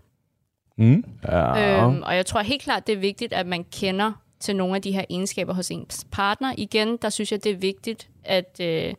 [0.77, 1.05] Mm.
[1.29, 1.83] Ja.
[1.85, 4.83] Øhm, og jeg tror helt klart, det er vigtigt, at man kender til nogle af
[4.83, 6.55] de her egenskaber hos ens partner.
[6.59, 8.95] Igen, der synes jeg, det er vigtigt, at øh,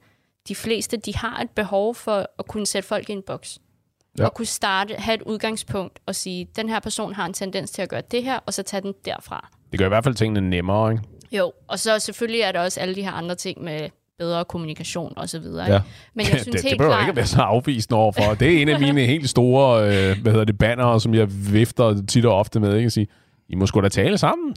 [0.48, 3.60] de fleste de har et behov for at kunne sætte folk i en boks.
[4.20, 4.26] Ja.
[4.26, 7.82] Og kunne starte, have et udgangspunkt og sige, den her person har en tendens til
[7.82, 9.50] at gøre det her, og så tage den derfra.
[9.72, 11.04] Det gør i hvert fald tingene nemmere, ikke?
[11.32, 15.14] Jo, og så selvfølgelig er der også alle de her andre ting med bedre kommunikation
[15.18, 15.74] og så videre.
[15.74, 15.82] Ja.
[16.14, 17.04] Men jeg synes det, det helt behøver klart...
[17.04, 18.34] ikke at være så afvisende overfor.
[18.34, 22.06] Det er en af mine helt store, øh, hvad hedder det, banner, som jeg vifter
[22.08, 22.86] tit og ofte med, ikke?
[22.86, 23.08] At sige,
[23.50, 24.56] I må sgu da tale sammen.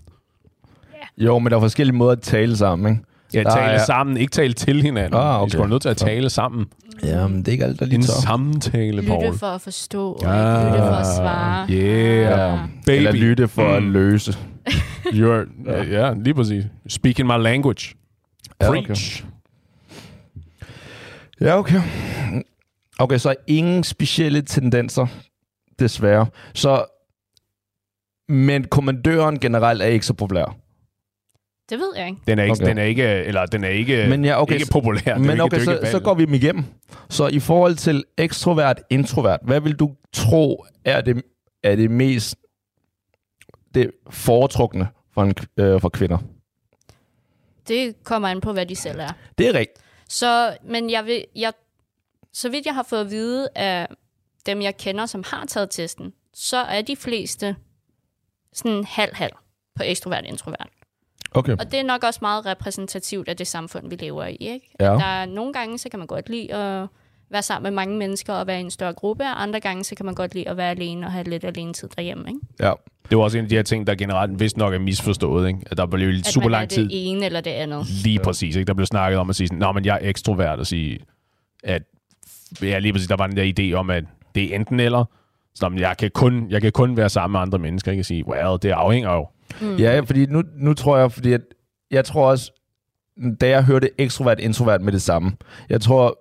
[1.19, 3.03] Jo, men der er forskellige måder at tale sammen, ikke?
[3.35, 5.21] Ja, Der tale er- sammen, ikke tale til hinanden.
[5.21, 5.45] Ah, okay.
[5.47, 6.67] Vi skal nødt til at tale sammen.
[7.05, 8.21] Ja, men det er ikke alt, der lige En tager.
[8.21, 9.25] samtale, Paul.
[9.25, 11.67] Lytte for at forstå, og Ah, ikke lytte for at svare.
[11.71, 12.53] yeah.
[12.63, 12.69] Ah.
[12.87, 12.97] Baby.
[12.97, 13.91] Eller lytte for at Mm.
[13.91, 14.33] løse.
[15.19, 15.83] You're, ja.
[15.83, 16.65] ja, lige præcis.
[16.89, 17.95] Speaking my language.
[18.61, 18.83] Ja, okay.
[18.87, 19.25] Preach.
[21.41, 21.81] Ja, okay.
[22.99, 25.07] Okay, så ingen specielle tendenser,
[25.79, 26.27] desværre.
[26.55, 26.85] Så,
[28.29, 30.57] men kommandøren generelt er ikke så populær.
[31.71, 32.21] Det ved jeg ikke.
[32.27, 32.67] Den er ikke, Okay.
[32.67, 35.15] den er ikke, eller den er ikke, Men ja, okay, ikke populær.
[35.15, 36.65] Den Men ikke, okay, så, så går vi dem igennem.
[37.11, 41.23] Så i forhold til ekstrovert, introvert, hvad vil du tro er det,
[41.63, 42.37] er det mest
[43.75, 46.19] det foretrukne for, en, øh, for kvinder?
[47.69, 49.13] Det kommer an på, hvad de selv er.
[49.39, 49.79] Det er rigtigt.
[50.09, 51.53] Så, men jeg vil, jeg,
[52.33, 53.89] så vidt jeg har fået at vide af
[54.47, 57.57] dem, jeg kender, som har taget testen, så er de fleste
[58.53, 59.33] sådan halv-halv
[59.77, 60.69] på ekstrovert-introvert.
[61.37, 61.57] Okay.
[61.59, 64.35] Og det er nok også meget repræsentativt af det samfund, vi lever i.
[64.35, 64.71] Ikke?
[64.81, 64.85] Ja.
[64.85, 66.87] Der er nogle gange, så kan man godt lide at
[67.31, 69.95] være sammen med mange mennesker og være i en større gruppe, og andre gange, så
[69.95, 72.25] kan man godt lide at være alene og have lidt alene tid derhjemme.
[72.29, 72.41] Ikke?
[72.61, 72.73] Ja.
[73.11, 75.49] Det var også en af de her ting, der generelt vist nok er misforstået.
[75.49, 75.61] Ikke?
[75.71, 76.85] At der blev At super man er lang tid.
[76.85, 77.87] det ene eller det andet.
[78.05, 78.57] Lige præcis.
[78.57, 78.67] Ikke?
[78.67, 80.99] Der blev snakket om at sige, at jeg er ekstrovert, og sige,
[81.65, 81.83] at
[82.63, 85.05] ja, lige præcis, der var den der idé om, at det er enten eller.
[85.55, 87.91] Så men jeg kan, kun, jeg kan kun være sammen med andre mennesker.
[87.93, 88.01] Ikke?
[88.01, 89.29] At sige, well, det afhænger jo.
[89.61, 89.77] Mm.
[89.77, 91.41] Ja, fordi nu, nu tror jeg, fordi at,
[91.91, 92.53] jeg tror også,
[93.41, 95.33] da jeg hørte ekstrovert, introvert med det samme,
[95.69, 96.19] jeg tror,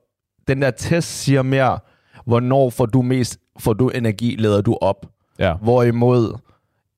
[0.48, 1.80] den der test siger mere,
[2.26, 5.06] hvornår får du mest, får du energi, lader du op.
[5.40, 5.54] Ja.
[5.54, 6.38] Hvorimod,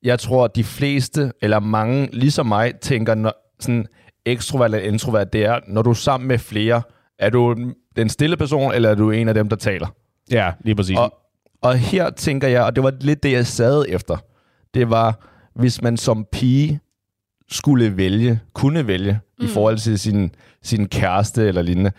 [0.02, 3.86] jeg tror, at de fleste, eller mange, ligesom mig, tænker, når, sådan
[4.26, 6.82] ekstrovert eller introvert, det er, når du er sammen med flere,
[7.18, 7.56] Er du
[7.96, 9.86] den stille person, eller er du en af dem, der taler?
[10.30, 10.98] Ja, lige præcis.
[10.98, 11.14] Og,
[11.62, 14.16] og her tænker jeg, og det var lidt det, jeg sad efter,
[14.74, 15.18] det var,
[15.58, 16.80] hvis man som pige
[17.50, 19.44] skulle vælge, kunne vælge, mm.
[19.44, 20.30] i forhold til sin,
[20.62, 21.92] sin kæreste eller lignende,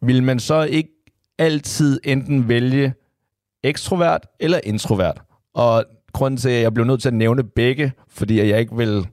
[0.00, 0.90] vil man så ikke
[1.38, 2.94] altid enten vælge
[3.62, 5.22] ekstrovert eller introvert?
[5.54, 9.06] Og grunden til, at jeg blev nødt til at nævne begge, fordi jeg ikke vil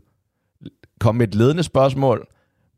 [1.00, 2.28] komme med et ledende spørgsmål,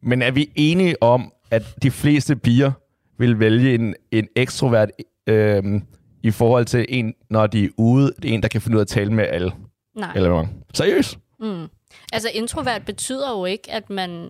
[0.04, 2.71] men er vi enige om, at de fleste piger
[3.17, 4.89] vil vælge en, en ekstrovert
[5.28, 5.82] øh,
[6.24, 8.88] i forhold til en, når de er ude, en, der kan finde ud af at
[8.88, 9.52] tale med alle?
[9.96, 10.12] Nej.
[10.16, 10.48] Eller hvad?
[10.74, 11.18] Seriøst?
[11.40, 11.68] Mm.
[12.14, 14.30] Altså introvert betyder jo ikke, at man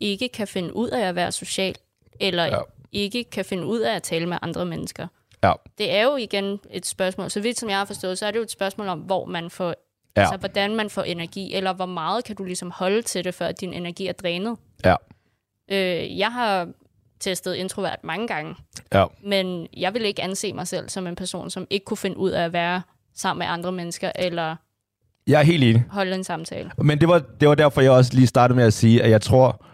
[0.00, 1.74] ikke kan finde ud af at være social,
[2.20, 2.58] eller Ja.
[2.92, 5.06] ikke kan finde ud af at tale med andre mennesker.
[5.44, 5.52] Ja.
[5.78, 8.38] Det er jo igen et spørgsmål, så vidt som jeg har forstået, så er det
[8.38, 9.74] jo et spørgsmål om, hvor man får,
[10.16, 10.20] Ja.
[10.20, 13.52] altså hvordan man får energi, eller hvor meget kan du ligesom holde til det, før
[13.52, 14.56] din energi er drænet.
[14.84, 14.94] Ja.
[15.70, 16.68] Øh, jeg har
[17.20, 18.54] testet introvert mange gange,
[18.94, 19.06] Ja.
[19.22, 22.30] men jeg vil ikke anse mig selv som en person, som ikke kunne finde ud
[22.30, 22.82] af at være
[23.14, 24.56] sammen med andre mennesker, eller
[25.26, 25.84] Jeg er helt enig.
[25.90, 26.70] holde en samtale.
[26.78, 29.20] Men det var, det var derfor, jeg også lige startede med at sige, at jeg
[29.20, 29.64] tror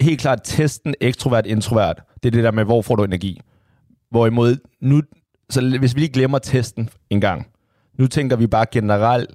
[0.00, 3.40] helt klart, testen ekstrovert-introvert, det er det der med, hvor får du energi.
[4.10, 5.02] Hvorimod nu,
[5.50, 7.46] så hvis vi lige glemmer testen en gang,
[7.98, 9.30] nu tænker vi bare generelt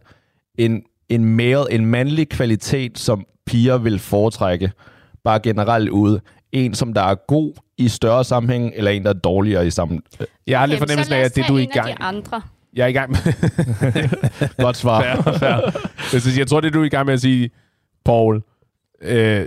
[0.58, 4.72] en, en male, en mandlig kvalitet, som piger vil foretrække,
[5.24, 6.22] bare generelt ude.
[6.52, 10.02] En, som der er god i større sammenhæng, eller en, der er dårligere i sammen.
[10.48, 12.42] jeg har lidt fornemmelsen af, at det du er i gang de andre.
[12.74, 13.20] Jeg er i gang med...
[14.64, 15.02] Godt svar.
[15.02, 15.82] Fair, fair.
[16.14, 17.50] Jeg, synes, jeg tror, det du er i gang med at sige,
[18.06, 18.42] Paul,
[19.02, 19.46] øh,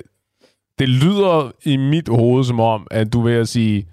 [0.79, 3.87] det lyder i mit hoved som om, at du vil at sige,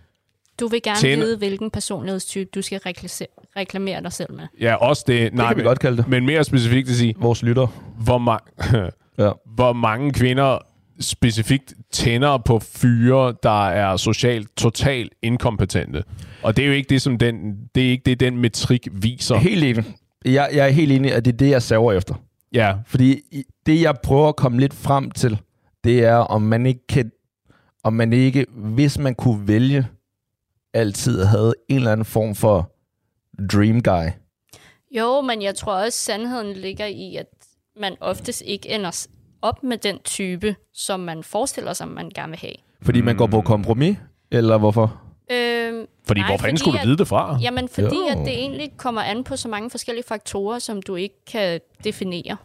[0.60, 4.48] Du vil gerne Tjener- vide, hvilken personlighedstype du skal rekla- reklamere dig selv med.
[4.62, 6.08] ja, også det, Det kan vi men, godt kalde det.
[6.08, 7.68] men mere specifikt at sige, Vores lytter.
[8.04, 8.78] hvor, ma-
[9.18, 9.32] Ja.
[9.56, 10.58] hvor mange kvinder
[11.00, 16.04] specifikt tænder på fyre, der er socialt totalt inkompetente.
[16.44, 19.36] Og det er jo ikke det, som den, det er ikke det, den metrik viser.
[19.36, 19.84] Helt enig.
[20.26, 22.16] Jeg, jeg er helt enig, at det er det, jeg saver efter.
[22.54, 23.22] Ja, Fordi
[23.66, 25.40] det, jeg prøver at komme lidt frem til,
[25.84, 27.12] det er, om man ikke kan,
[27.84, 29.88] om man ikke, hvis man kunne vælge,
[30.74, 32.76] altid havde en eller anden form for
[33.52, 34.10] dream guy.
[34.92, 37.28] Jo, men jeg tror også, sandheden ligger i, at
[37.80, 39.08] man oftest ikke ender
[39.42, 42.54] op med den type, som man forestiller sig, man gerne vil have.
[42.82, 43.98] Fordi man går på kompromis,
[44.32, 45.02] eller hvorfor?
[45.32, 47.38] Øhm, fordi Nej, hvor fanden fordi skulle du at- vide det fra?
[47.42, 48.08] jamen, fordi Jo.
[48.12, 52.38] at det egentlig kommer an på så mange forskellige faktorer, som du ikke kan definere.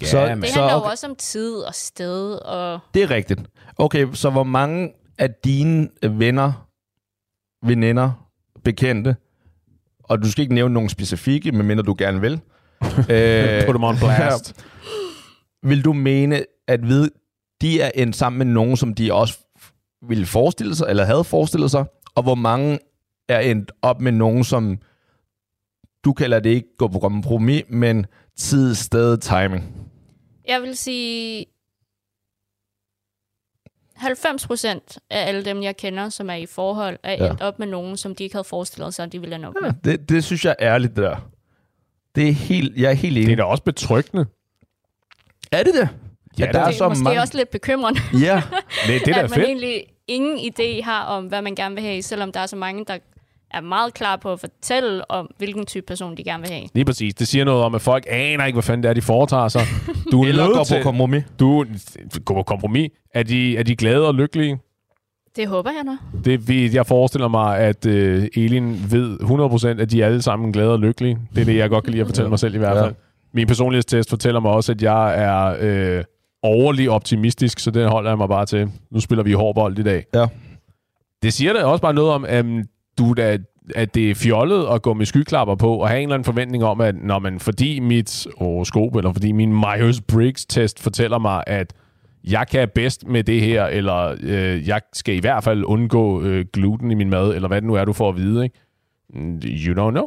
[0.00, 3.10] Ja, så, Det så, handler jo okay, også om tid og sted, og det er
[3.10, 3.40] rigtigt.
[3.78, 6.68] Okay, så hvor mange af dine venner,
[7.66, 8.28] veninder,
[8.64, 9.16] bekendte,
[10.04, 12.32] og du skal ikke nævne nogen specifikke, medmindre du gerne vil,
[13.10, 14.64] øh, Put them on blast.
[15.68, 17.10] vil du mene, at ved,
[17.60, 19.38] de er endt sammen med nogen, som de også
[20.08, 21.84] ville forestille sig, eller havde forestillet sig,
[22.16, 22.78] og hvor mange
[23.28, 24.78] er endt op med nogen, som
[26.04, 29.88] du kalder det ikke gå på kompromis, men tid, sted, timing.
[30.48, 31.46] jeg vil sige,
[33.96, 37.30] 90 procent af alle dem, jeg kender, som er i forhold, er Ja.
[37.30, 39.54] endt op med nogen, som de ikke havde forestillet sig, at de ville ende op
[39.62, 39.72] med.
[39.84, 41.30] Det, det synes jeg er ærligt, det der.
[42.14, 43.38] Det er helt, jeg er helt Det er enig.
[43.38, 44.26] da også betryggende.
[45.52, 45.88] Er det det?
[46.38, 47.20] Ja, At der det er Det er så måske mange...
[47.20, 48.42] også lidt bekymrende, Ja,
[48.86, 49.38] Det, det er da fedt.
[49.38, 52.84] egentlig ingen idé har om, hvad man gerne vil have, selvom der er så mange,
[52.84, 52.98] der
[53.50, 56.68] er meget klar på at fortælle om, hvilken type person de gerne vil have.
[56.74, 57.14] Lige præcis.
[57.14, 59.62] Det siger noget om, at folk aner ikke, hvad fanden det er, de foretager sig.
[60.12, 60.76] Du er eller går til...
[60.76, 61.24] på kompromis.
[61.40, 61.64] Du
[62.24, 62.90] går på kompromis.
[63.14, 64.58] Er de, er de glade og lykkelige?
[65.36, 66.20] Det håber jeg da.
[66.30, 69.18] Det, vi- jeg forestiller mig, at øh, Elin ved
[69.78, 71.18] 100% at de er alle sammen glade og lykkelige.
[71.34, 72.82] Det er det, jeg godt kan lide at fortælle mig selv i hvert Ja.
[72.84, 72.94] fald.
[73.32, 76.04] Min personlighedstest fortæller mig også, at jeg er øh,
[76.46, 78.70] overlig optimistisk, så det holder jeg mig bare til.
[78.90, 80.04] Nu spiller vi hårbold i dag.
[80.14, 80.26] Ja.
[81.22, 82.44] Det siger da også bare noget om, at
[82.98, 83.38] du da
[83.74, 86.64] at det er fjollet at gå med skyklapper på, og have en eller anden forventning
[86.64, 91.72] om, at når man, fordi mit horoskop, eller fordi min Myers-Briggs-test fortæller mig, at
[92.30, 96.44] jeg kan bedst med det her, eller øh, jeg skal i hvert fald undgå øh,
[96.52, 98.58] gluten i min mad, eller hvad det nu er, du får at vide, ikke?
[99.14, 100.06] Mm, You don't know.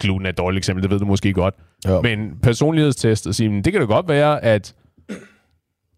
[0.00, 1.54] Gluten er et dårligt eksempel, det ved du måske godt.
[1.84, 2.00] Ja.
[2.00, 4.74] Men personlighedstest, og sige, "Men det kan da godt være, at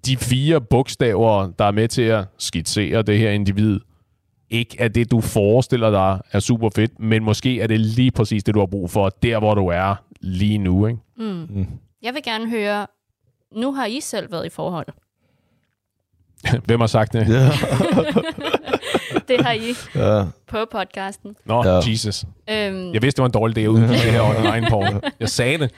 [0.06, 3.80] de fire bogstaver, der er med til at skitsere det her individ,
[4.50, 8.44] ikke er det, du forestiller dig er super fedt, men måske er det lige præcis
[8.44, 10.86] det, du har brug for, der hvor du er lige nu.
[10.86, 10.98] Ikke?
[11.18, 11.66] Mm.
[12.02, 12.86] Jeg vil gerne høre,
[13.54, 14.86] nu har I selv været i forhold.
[16.66, 17.28] Hvem har sagt det?
[17.28, 17.50] Ja.
[19.28, 20.24] Det har I ja.
[20.48, 21.36] på podcasten.
[21.44, 21.80] Nå, Ja.
[21.90, 22.24] Jesus.
[22.50, 24.86] Øhm, Jeg vidste, det var en dårlig idé at udgive det her online, Paul.
[25.20, 25.70] Jeg sagde det.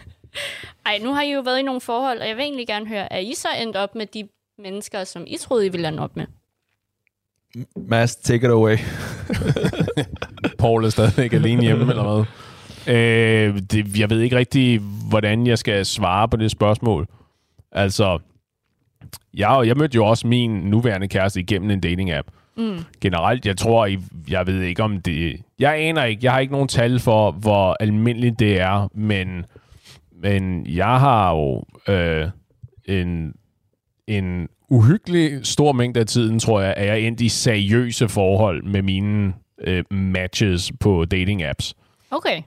[0.86, 3.12] Ej, nu har I jo været i nogle forhold, og jeg vil egentlig gerne høre,
[3.12, 6.16] er I så endt op med de mennesker, som I troede, I ville ende op
[6.16, 6.26] med?
[7.76, 8.76] Mads, take it away.
[10.58, 12.24] Paul er stadigvæk alene hjemme, eller hvad?
[12.94, 17.06] Øh, det, jeg ved ikke rigtig, hvordan jeg skal svare på det spørgsmål.
[17.72, 18.18] Altså,
[19.34, 22.28] jeg, jeg mødte jo også min nuværende kæreste igennem en dating-app.
[22.56, 22.78] Mm.
[23.00, 23.98] Generelt, jeg tror, jeg,
[24.28, 25.40] jeg ved ikke om det...
[25.58, 29.46] Jeg aner ikke, jeg har ikke nogen tal for, hvor almindeligt det er, men,
[30.22, 32.28] men jeg har jo øh,
[32.84, 33.34] en,
[34.06, 38.82] en uhyggelig stor mængde af tiden, tror jeg, er jeg endt i seriøse forhold med
[38.82, 41.72] mine øh, matches på dating-apps.
[42.10, 42.42] Okay.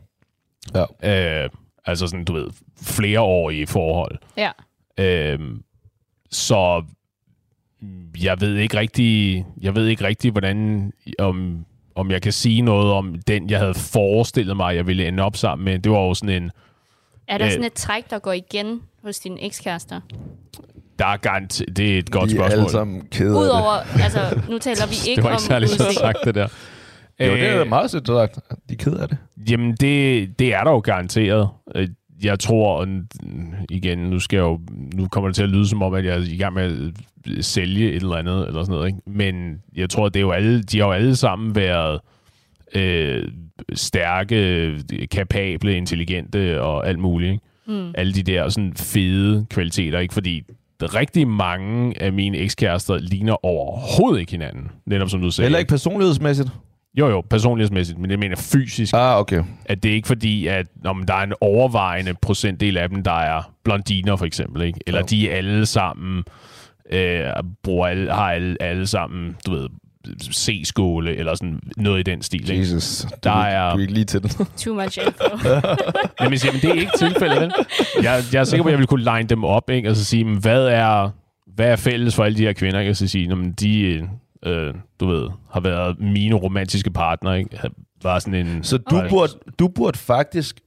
[1.04, 1.50] Øh,
[1.86, 2.48] altså sådan, du ved,
[2.82, 4.18] flereårige forhold.
[4.38, 4.52] Ja.
[4.98, 5.40] Øh,
[6.32, 6.84] så
[8.24, 11.66] jeg ved ikke rigtig, jeg ved ikke rigtig, hvordan, om,
[11.96, 15.36] om jeg kan sige noget om den, jeg havde forestillet mig, jeg ville ende op
[15.36, 15.80] sammen med.
[15.80, 16.52] Det var jo sådan en,
[17.32, 17.52] Er der Øh.
[17.52, 20.02] sådan et træk, der går igen hos dine ekskærester?
[21.00, 22.60] der er garant, det er et godt Vi er spørgsmål.
[22.60, 23.30] alle sammen kede.
[23.32, 24.20] Udover, altså,
[24.50, 26.48] nu taler vi ikke det var om ikke særlig sødt sagt, det der.
[27.20, 28.36] Jo, det er Øh, meget sødt sagt.
[28.70, 29.18] De er ked af det.
[29.50, 31.50] Jamen, det, det er der jo garanteret.
[31.76, 31.88] Øh,
[32.24, 32.88] Jeg tror, og
[33.70, 34.60] igen, nu, skal jeg jo,
[34.94, 36.72] nu kommer det til at lyde som om, at jeg er i gang med at
[37.32, 39.00] øh, sælge et eller andet, eller sådan noget, ikke?
[39.06, 42.00] Men jeg tror, det er jo alle, de har jo alle sammen været øh,
[43.74, 44.76] stærke,
[45.12, 47.32] kapable, intelligente og alt muligt.
[47.32, 47.44] Ikke?
[47.68, 47.92] Mm.
[47.98, 50.14] Alle de der sådan fede kvaliteter, ikke?
[50.14, 50.42] Fordi
[50.82, 54.72] rigtig mange af mine ekskærester ligner overhovedet ikke hinanden.
[54.86, 55.46] Netop som du sagde.
[55.46, 56.50] Heller ikke personlighedsmæssigt.
[57.00, 59.44] Jo, jo, personlighedsmæssigt, men jeg mener fysisk Ah, okay.
[59.66, 63.12] at det er ikke fordi, at om der er en overvejende procentdel af dem, der
[63.12, 64.80] er blondiner for eksempel, ikke?
[64.88, 65.06] eller Jo.
[65.10, 66.24] de er alle sammen,
[66.92, 67.24] øh,
[67.64, 69.68] bruger alle, har alle, alle sammen, du ved,
[70.34, 72.50] C-skåle, eller sådan noget i den stil.
[72.50, 72.62] Ikke?
[72.62, 73.02] Jesus.
[73.12, 73.68] Du, Der er...
[73.68, 74.30] er- du er ikke lige til den.
[74.58, 75.48] Too much info.
[76.22, 77.52] Jamen, siger, men det er ikke tilfældet, vel?
[78.04, 79.90] Jeg, jeg er sikker på, at jeg vil kunne line dem op, ikke?
[79.90, 81.10] og så sige, men hvad er,
[81.56, 82.80] hvad er fælles for alle de her kvinder?
[82.80, 82.92] Ikke?
[82.92, 84.08] Og så sige, jamen, de,
[84.46, 87.60] øh, du ved, har været mine romantiske partner, ikke?
[88.04, 88.64] Var sådan en...
[88.64, 89.10] Så du, Okay.
[89.10, 90.60] burde, du burde faktisk...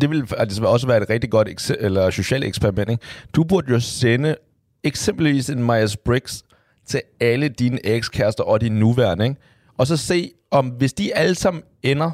[0.00, 2.90] Det vil altså også være et rigtig godt eller socialt eksperiment.
[2.90, 3.02] Ikke?
[3.34, 4.36] Du burde jo sende
[4.84, 6.42] eksempelvis en Myers-Briggs
[6.90, 9.24] til alle dine ekskærester og dine nuværende.
[9.24, 9.36] Ikke?
[9.78, 12.10] Og så se, om hvis de alle sammen ender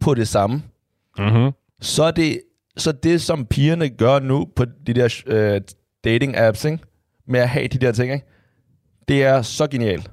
[0.00, 0.62] på det samme,
[1.18, 1.50] Mm-hmm.
[1.80, 2.40] så er det,
[2.76, 5.60] så det som pigerne gør nu på de der øh,
[6.06, 6.78] dating-apps, ikke?
[7.28, 8.26] med at have de der ting, ikke?
[9.08, 10.10] det er så genialt.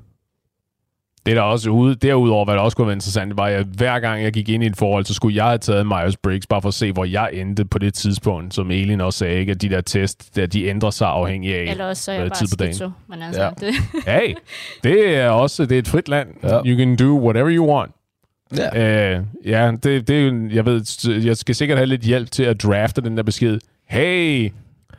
[1.26, 3.65] Det er der også ude, derudover, hvad der også kunne være interessant, det var, at
[3.65, 6.61] hver gang jeg gik ind i et forhold, så skulle jeg have taget Myers-Briggs, bare
[6.61, 9.51] for at se, hvor jeg endte på det tidspunkt, som Elin også sagde, ikke?
[9.51, 12.32] at de der test, der, de ændrer sig afhængig af Eller også så er jeg
[12.32, 12.93] tid på bare dagen.
[13.09, 13.49] Men altså, Ja.
[13.61, 13.67] ja.
[13.67, 13.76] det,
[14.21, 14.36] Hey,
[14.84, 16.28] det er også det er et frit land.
[16.43, 16.61] Ja.
[16.65, 17.91] You can do whatever you want.
[18.57, 19.17] Ja.
[19.19, 20.82] Uh, ja, det, det er jo, jeg ved,
[21.26, 23.59] jeg skal sikkert have lidt hjælp til at drafte den der besked.
[23.89, 24.51] Hey,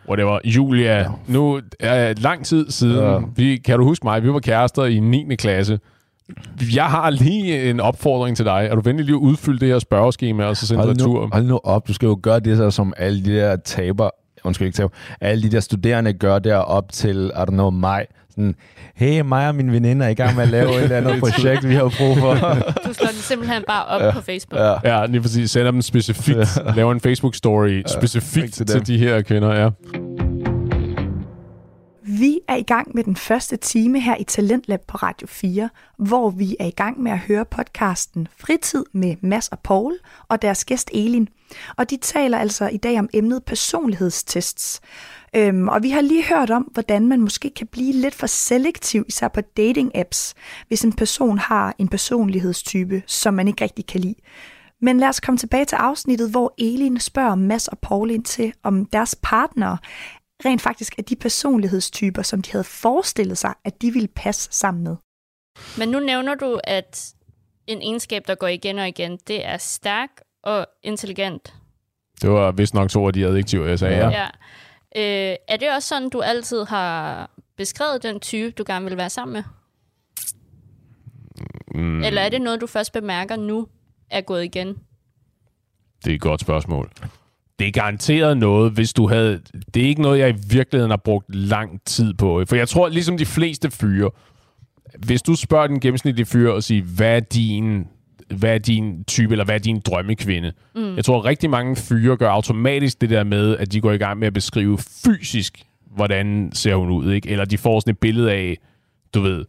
[0.09, 3.19] whatever, Julia, nu er det lang tid siden, Ja.
[3.37, 5.37] vi, kan du huske mig, vi var kærester i 9.
[5.37, 5.79] klasse.
[6.75, 8.69] Jeg har lige en opfordring til dig.
[8.71, 11.23] Er du venlig lige at udfylde det her spørgeskema, og så sende Hold retur?
[11.23, 14.11] nu, hold nu op, du skal jo gøre det, så, som alle de der taber,
[14.45, 14.89] undskyld ikke taber,
[15.21, 18.07] alle de der studerende gør der op til, I don't know, maj.
[18.31, 18.55] Sådan,
[18.95, 21.69] hey, mig og min veninde er i gang med at lave et eller andet projekt,
[21.69, 22.35] vi har brug for.
[22.87, 24.11] du slår den simpelthen bare op ja.
[24.13, 24.61] på Facebook.
[24.61, 24.71] Ja.
[24.71, 25.01] ja.
[25.01, 25.51] Ja, lige præcis.
[25.51, 26.59] Sender dem specifikt.
[26.77, 28.85] Laver en Facebook-story specifikt til til dem.
[28.85, 29.69] de her kvinder, ja.
[32.19, 36.31] Vi er i gang med den første time her i Talentlab på Radio 4, hvor
[36.31, 39.99] vi er i gang med at høre podcasten Fritid med Mads og Paul
[40.29, 41.29] og deres gæst Elin.
[41.77, 44.81] Og de taler altså i dag om emnet personlighedstests.
[45.37, 49.05] Øhm, og vi har lige hørt om, hvordan man måske kan blive lidt for selektiv,
[49.09, 50.35] især på dating-apps,
[50.69, 54.17] hvis en person har en personlighedstype, som man ikke rigtig kan lide.
[54.81, 58.53] Men lad os komme tilbage til afsnittet, hvor Elin spørger Mads og Paul ind til,
[58.63, 59.77] om deres partner
[60.45, 64.85] rent faktisk er de personlighedstyper, som de havde forestillet sig, at de ville passe sammen
[64.85, 64.97] med.
[65.79, 67.15] Men nu nævner du, at
[67.67, 70.09] en egenskab, der går igen og igen, det er stærk
[70.43, 71.55] og intelligent.
[72.23, 73.97] Det var vist nok to af de adjektiver, jeg sagde.
[73.97, 74.11] Ja.
[74.11, 74.27] Ja.
[75.31, 79.11] Øh, er det også sådan, du altid har beskrevet den type, du gerne vil være
[79.11, 79.43] sammen med?
[81.75, 83.69] Mm, Eller er det noget, du først bemærker nu
[84.11, 84.79] er gået igen?
[86.05, 86.91] Det er et godt spørgsmål.
[87.59, 89.41] Det er garanteret noget, hvis du havde...
[89.75, 92.45] Det er ikke noget, jeg i virkeligheden har brugt lang tid på.
[92.49, 94.11] For jeg tror, ligesom de fleste fyre,
[94.99, 97.87] hvis du spørger den gennemsnitlige fyr og siger, hvad er din,
[98.37, 100.53] hvad er din type, eller hvad er din drømmekvinde?
[100.77, 100.97] Mm.
[100.97, 103.97] Jeg tror, at rigtig mange fyre gør automatisk det der med, at de går i
[103.97, 105.63] gang med at beskrive fysisk,
[105.97, 107.29] hvordan ser hun ud, ikke?
[107.29, 108.59] Eller de får sådan et billede af,
[109.15, 109.45] du ved,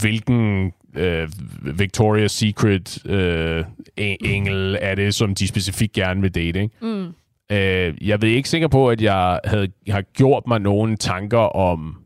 [0.00, 1.28] hvilken øh,
[1.64, 3.64] Victoria's Secret øh,
[3.96, 6.74] en- engel er det, som de specifikt gerne vil date, ikke?
[6.82, 7.06] Mm.
[7.52, 11.96] Øh, jeg ved ikke sikker på, at jeg havde, har gjort mig nogle tanker om,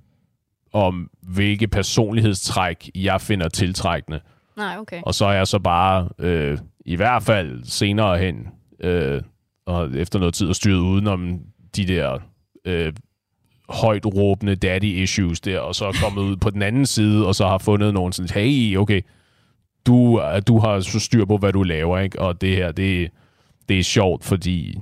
[0.72, 4.20] om hvilke personlighedstræk jeg finder tiltrækkende.
[4.56, 5.00] Nej, okay.
[5.02, 8.48] Og så er jeg så bare, øh, i hvert fald senere hen,
[8.80, 9.22] øh,
[9.66, 11.40] og efter noget tid, styret udenom
[11.76, 12.18] de der
[12.64, 12.92] øh,
[13.68, 17.34] højt råbende daddy issues der, og så er kommet ud på den anden side, og
[17.34, 19.00] så har fundet nogen sådan, hey, okay,
[19.86, 22.20] du, du har så styr på, hvad du laver, ikke?
[22.20, 23.10] Og det her, det,
[23.68, 24.78] det er sjovt, fordi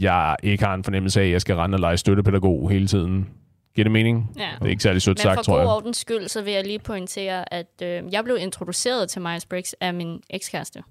[0.00, 3.28] jeg ikke har en fornemmelse af, at jeg skal rende og lege støttepædagog hele tiden.
[3.74, 4.30] Giver det mening?
[4.38, 4.48] Ja.
[4.58, 5.68] Det er ikke særlig sødt Men sagt, for tror god jeg.
[5.68, 9.94] ordens skyld, så vil jeg lige pointere, at øh, jeg blev introduceret til Myers-Briggs af
[9.94, 10.82] min ekskæreste.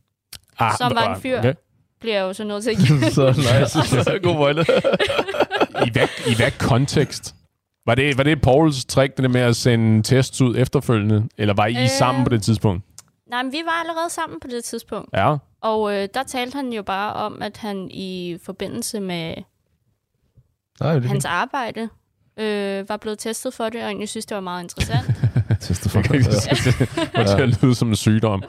[0.60, 1.40] Ah, som var en fyr.
[1.40, 1.54] Okay.
[2.00, 3.02] Bliver jeg jo så nødt til at give.
[3.12, 4.04] så nice.
[4.04, 4.66] Så god pointe.
[5.88, 7.36] I hvad, I hvad kontekst?
[7.86, 11.28] Var det, var det Pauls trick, det med at sende tests ud efterfølgende?
[11.38, 11.84] Eller var I.
[11.84, 11.90] Øh.
[11.90, 12.84] sammen på det tidspunkt?
[13.30, 15.10] Nej, men vi var allerede sammen på det tidspunkt.
[15.14, 15.36] Ja.
[15.62, 19.34] Og øh, der talte han jo bare om, at han i forbindelse med
[20.80, 21.90] Nej, det hans arbejde
[22.38, 25.06] øh, var blevet testet for det, og egentlig synes, det var meget interessant.
[25.62, 26.00] Teste for.
[26.00, 28.44] Okay, det var til at lyde som en sygdom.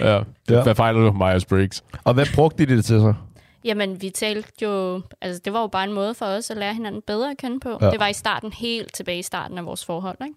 [0.00, 0.20] Ja.
[0.50, 0.62] Ja.
[0.62, 1.82] Hvad fejler du, Myers-Briggs?
[2.04, 3.14] Og hvad brugte de det til så?
[3.64, 5.00] Jamen, vi talte jo...
[5.20, 7.60] Altså, det var jo bare en måde for os at lære hinanden bedre at kende
[7.60, 7.78] på.
[7.80, 7.90] Ja.
[7.90, 10.34] Det var i starten, helt tilbage i starten af vores forhold, ikke?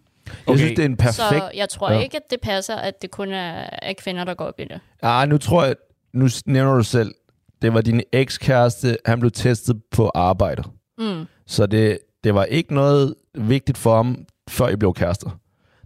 [0.47, 1.15] Jeg synes, det er en perfekt...
[1.15, 1.97] Så jeg tror Ja.
[1.97, 2.03] ja.
[2.03, 4.79] ikke, at det passer, at det kun er, er kvinder, der går op i det.
[5.01, 5.75] Ah, nu tror jeg...
[6.13, 7.13] Nu nævner du selv,
[7.61, 10.63] det var din ekskæreste, han blev testet på arbejde.
[10.97, 11.25] Mm.
[11.47, 15.39] Så det, det var ikke noget vigtigt for ham, før I blev kærester.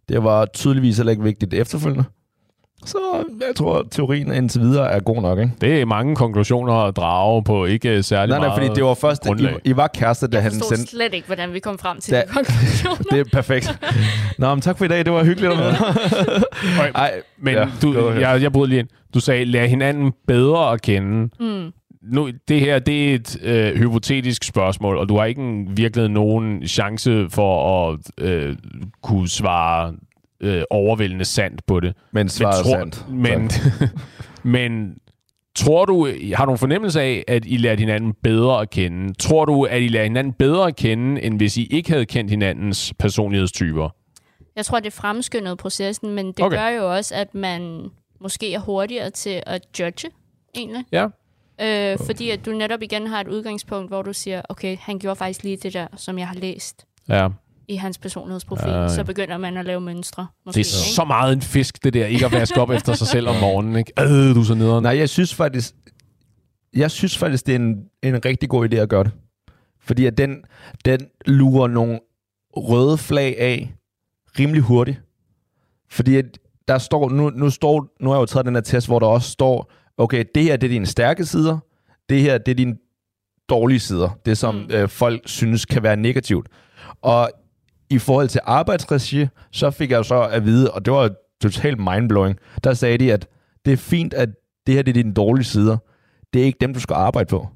[0.09, 2.03] Det var tydeligvis heller ikke vigtigt efterfølgende.
[2.85, 2.97] Så
[3.47, 5.51] jeg tror, teorien indtil videre er god nok, ikke?
[5.61, 8.93] Det er mange konklusioner at drage på ikke særlig Nej, nej, meget fordi det var
[8.93, 9.55] først, grundlag.
[9.65, 10.87] I, I var kærester, da Jeg han sendte...
[10.87, 12.95] slet ikke, hvordan vi kom frem til Da- de konklusioner.
[13.11, 13.79] Det er perfekt.
[14.37, 15.05] Nå, men tak for i dag.
[15.05, 15.79] Det var hyggeligt at møde dig.
[16.79, 18.87] Okay, Ej, Men ja, ja, du, jeg, jeg bryder lige ind.
[19.13, 21.29] Du sagde, lær hinanden bedre at kende.
[21.39, 21.71] Mm.
[22.13, 26.09] Nu, det her, det er et øh, hypotetisk spørgsmål, og du har ikke en, virkelig
[26.09, 28.55] nogen chance for at øh,
[29.03, 29.93] kunne svare
[30.41, 31.93] øh, overvældende sandt på det.
[32.11, 33.05] Men svaret er tror, sandt.
[33.09, 33.51] Men,
[34.53, 34.97] men
[35.55, 39.13] tror du, har du en fornemmelse af, at I lærte hinanden bedre at kende?
[39.13, 42.31] Tror du, at I lærte hinanden bedre at kende, end hvis I ikke havde kendt
[42.31, 43.89] hinandens personlighedstyper?
[44.55, 46.57] Jeg tror, det fremskyndede processen, men det okay.
[46.57, 47.89] gør jo også, at man
[48.21, 50.09] måske er hurtigere til at judge,
[50.55, 50.85] egentlig.
[50.91, 51.07] Ja.
[51.61, 55.15] Øh, fordi at du netop igen har et udgangspunkt, hvor du siger, okay, han gjorde
[55.15, 57.27] faktisk lige det der, som jeg har læst Ja.
[57.67, 58.69] I hans personlighedsprofil.
[58.71, 58.87] Ja.
[58.87, 60.27] Så begynder man at lave mønstre.
[60.45, 62.05] Måske, Det er så meget en fisk, det der.
[62.05, 63.75] Ikke at vaske op efter sig selv om morgenen.
[63.75, 63.91] Ikke?
[64.01, 64.83] Øh, du så nederen.
[64.83, 65.75] Nej, jeg synes faktisk,
[66.75, 69.11] jeg synes faktisk, det er en, en rigtig god idé at gøre det.
[69.81, 70.43] Fordi at den,
[70.85, 71.99] den lurer nogle
[72.57, 73.73] røde flag af
[74.39, 75.01] rimelig hurtigt.
[75.89, 76.25] Fordi at
[76.67, 79.07] der står, nu, nu, står, nu har jeg jo taget den her test, hvor der
[79.07, 81.57] også står, okay, det her det er dine stærke sider,
[82.09, 82.75] det her det er dine
[83.49, 84.55] dårlige sider, det som.
[84.55, 84.67] Mm.
[84.71, 86.47] øh, folk synes kan være negativt.
[87.01, 87.31] Og
[87.89, 91.09] i forhold til arbejdsregi, så fik jeg så at vide, og det var
[91.41, 93.27] totalt mindblowing, der sagde de, at
[93.65, 94.29] det er fint, at
[94.67, 95.77] det her det er dine dårlige sider.
[96.33, 97.47] Det er ikke dem, du skal arbejde på.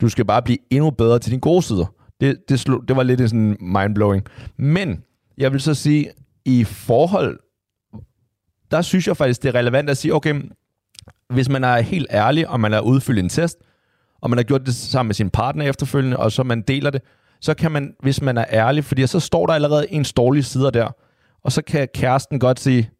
[0.00, 1.94] Du skal bare blive endnu bedre til dine gode sider.
[2.20, 4.24] Det, det, slog, det var lidt en sådan mindblowing.
[4.56, 5.02] Men
[5.38, 6.10] jeg vil så sige,
[6.44, 7.38] i forhold,
[8.70, 10.42] der synes jeg faktisk, det er relevant at sige, okay,
[11.28, 13.58] hvis man er helt ærlig, og man har udfyldt en test,
[14.20, 17.02] og man har gjort det sammen med sin partner efterfølgende, og så man deler det,
[17.40, 20.70] så kan man, hvis man er ærlig, fordi så står der allerede en dårlige sider
[20.70, 20.90] der,
[21.44, 22.90] og så kan kæresten godt sige,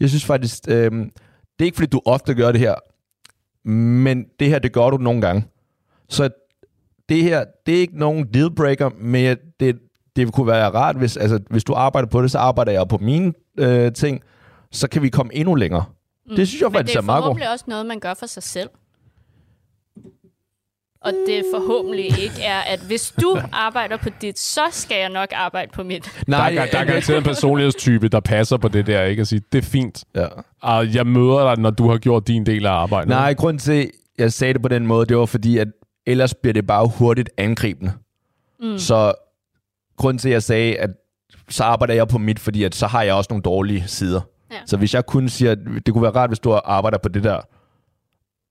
[0.00, 1.10] jeg synes faktisk, øh, det
[1.60, 2.74] er ikke fordi, du ofte gør det her,
[3.68, 5.44] men det her, det gør du nogle gange.
[6.08, 6.28] Så
[7.08, 9.78] det her, det er ikke nogen dealbreaker, men det,
[10.16, 12.98] det kunne være rart, hvis, altså, hvis du arbejder på det, så arbejder jeg på
[12.98, 14.22] mine øh, ting,
[14.72, 15.84] så kan vi komme endnu længere.
[16.36, 17.24] Det synes jeg faktisk det er er meget godt.
[17.24, 18.68] forhåbentlig også noget, man gør for sig selv.
[21.06, 25.28] Og det forhåbentlig ikke er, at hvis du arbejder på dit, så skal jeg nok
[25.34, 26.10] arbejde på mit.
[26.26, 29.20] Nej, der, er, der er garanteret en personlighedstype, der passer på det der, ikke?
[29.20, 30.04] At sige, det er fint.
[30.14, 30.26] Ja.
[30.62, 33.08] Og jeg møder dig, når du har gjort din del af arbejdet.
[33.08, 35.68] Nej, grund til, at jeg sagde det på den måde, det var fordi, at
[36.06, 37.92] ellers bliver det bare hurtigt angribende.
[38.60, 38.78] Mm.
[38.78, 39.14] Så
[39.96, 40.90] grund til, at jeg sagde, at
[41.48, 44.20] så arbejder jeg på mit, fordi at så har jeg også nogle dårlige sider.
[44.52, 44.56] Ja.
[44.66, 47.24] Så hvis jeg kun siger, at det kunne være rart, hvis du arbejder på det
[47.24, 47.40] der,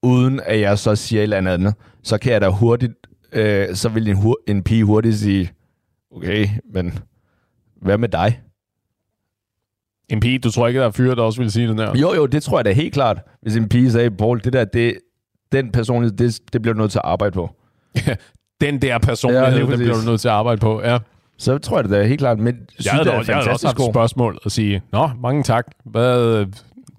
[0.06, 2.94] uden at jeg så siger et eller andet, så kan jeg da hurtigt,
[3.32, 5.52] øh, så vil en, hur- en pige hurtigt sige,
[6.16, 7.00] okay, men
[7.82, 8.42] hvad med dig?
[10.10, 11.98] En pige, du tror ikke, der er fyre, der også vil sige den der?
[11.98, 13.22] Jo, jo, det tror jeg da helt klart.
[13.42, 14.98] Hvis en pige sagde, Paul, det der, det,
[15.52, 17.50] den personlighed, det, det bliver du nødt til at arbejde på.
[18.62, 20.82] Den der personlighed, ja, den bliver du nødt til at arbejde på.
[20.82, 20.98] Ja.
[21.38, 22.40] Så tror jeg det da helt klart.
[22.40, 25.10] Men Jeg havde, det er også, jeg havde også haft et spørgsmål og sige, Nå,
[25.22, 25.66] mange tak.
[25.86, 26.46] Hvad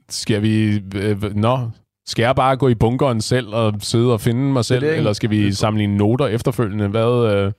[0.09, 0.83] skal vi...
[0.97, 1.71] Øh, nå,
[2.07, 4.97] skal jeg bare gå i bunkeren selv og sidde og finde mig selv, det, ikke?
[4.99, 6.89] eller skal vi sammenligne noter efterfølgende?
[6.89, 7.53] Hvad, øh,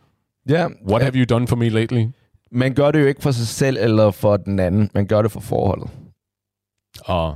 [0.49, 2.05] Ja, what have you done for me lately?
[2.51, 4.89] man gør det jo ikke for sig selv eller for den anden.
[4.93, 5.89] Man gør det for forholdet.
[7.05, 7.35] Og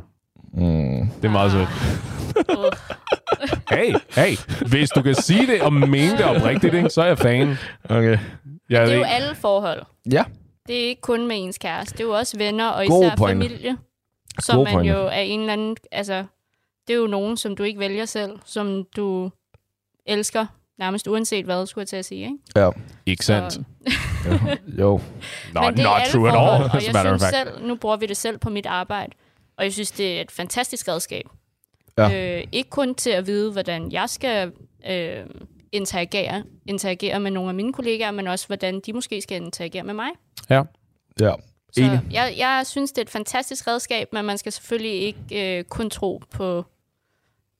[0.53, 1.07] Mm.
[1.21, 1.67] det er meget sødt.
[2.49, 2.65] Uh,
[3.71, 4.37] Hey, hey,
[4.69, 7.55] hvis du kan sige det og mene det oprigtigt, ikke, så er jeg fan.
[7.83, 8.17] Okay.
[8.17, 8.17] Jeg
[8.69, 9.81] det er jo ikke- alle forhold.
[10.11, 10.23] Ja.
[10.67, 11.93] Det er ikke kun med ens kæreste.
[11.97, 13.45] Det er jo også venner og Gode især pointe.
[13.49, 13.77] familie.
[14.39, 14.93] Som Gode man pointe.
[14.93, 15.75] jo er en eller anden...
[15.91, 16.23] Altså,
[16.87, 18.39] det er jo nogen, som du ikke vælger selv.
[18.45, 19.31] Som du
[20.05, 20.45] elsker.
[20.79, 22.21] Nærmest uanset hvad, skulle jeg til at sige.
[22.23, 22.37] Ikke?
[22.55, 22.69] Ja.
[23.05, 23.53] Ikke sandt.
[23.53, 23.63] Så-
[24.79, 25.01] Jo.
[25.53, 27.35] Not, Men det er not true at all, Og as a jeg matter of synes
[27.35, 27.55] fact.
[27.57, 29.11] selv, nu bruger vi det selv på mit arbejde,
[29.57, 31.25] og jeg synes, det er et fantastisk redskab.
[31.97, 32.37] Ja.
[32.39, 34.51] Øh, ikke kun til at vide, hvordan jeg skal
[34.89, 35.25] øh,
[35.71, 39.93] interagere, interagere med nogle af mine kollegaer, men også, hvordan de måske skal interagere med
[39.93, 40.09] mig.
[40.49, 40.61] Ja.
[41.19, 41.33] Ja.
[41.73, 41.99] Så Enig.
[42.11, 45.89] jeg, jeg synes, det er et fantastisk redskab, men man skal selvfølgelig ikke øh, kun
[45.89, 46.65] tro på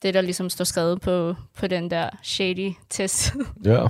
[0.04, 3.34] det, der ligesom står skrevet på, på den der shady test.
[3.66, 3.86] Ja.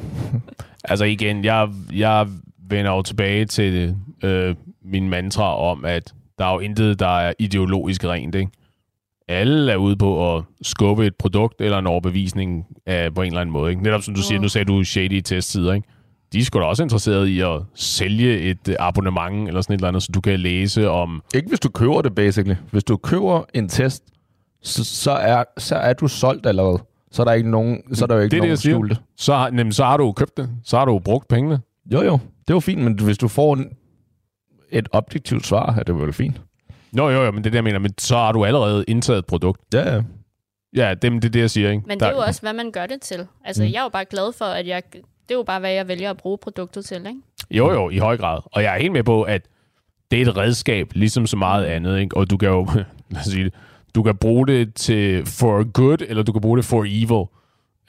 [0.83, 2.27] Altså igen, jeg, jeg
[2.69, 4.55] vender jo tilbage til øh,
[4.85, 8.51] min mantra om, at der er jo intet, der er ideologisk rent, ikke?
[9.27, 13.41] Alle er ude på at skubbe et produkt eller en overbevisning af, på en eller
[13.41, 13.71] anden måde.
[13.71, 13.83] Ikke?
[13.83, 14.41] Netop som du siger, Mm.
[14.41, 15.87] nu sagde du shady testsider, ikke?
[16.33, 19.77] De er sgu da også interesseret i at sælge et øh, abonnement eller sådan et
[19.77, 21.21] eller andet, så du kan læse om...
[21.35, 22.55] Ikke hvis du køber det, basically.
[22.71, 24.03] Hvis du køber en test,
[24.63, 26.79] så, så, er, så er du solgt allerede.
[27.11, 28.73] Så er der ikke nogen, så er der jo ikke Det det, nogen siger.
[28.75, 28.97] skjulte.
[29.17, 30.49] Så, har- jamen, så har du købt det.
[30.63, 31.59] Så har du brugt pengene.
[31.93, 32.13] Jo, jo.
[32.13, 33.69] Det er jo fint, men hvis du får en,
[34.71, 36.41] et objektivt svar, er det vel fint.
[36.91, 37.79] Nå, jo, jo, men det er det, jeg mener.
[37.79, 39.61] Men så har du allerede indtaget et produkt.
[39.73, 40.01] Ja, ja.
[40.75, 41.83] Ja, det, det er det, jeg siger, ikke?
[41.87, 43.27] Men Der- det er jo også, hvad man gør det til.
[43.45, 43.69] Altså, mm.
[43.71, 44.83] jeg er jo bare glad for, at jeg...
[44.93, 47.19] Det er jo bare, hvad jeg vælger at bruge produktet til, ikke?
[47.51, 48.39] Jo, jo, i høj grad.
[48.45, 49.41] Og jeg er helt med på, at
[50.11, 52.17] det er et redskab, ligesom så meget andet, ikke?
[52.17, 52.65] Og du kan jo,
[53.11, 53.53] lad os sige det,
[53.95, 57.27] du kan bruge det til for good, eller du kan bruge det for evil.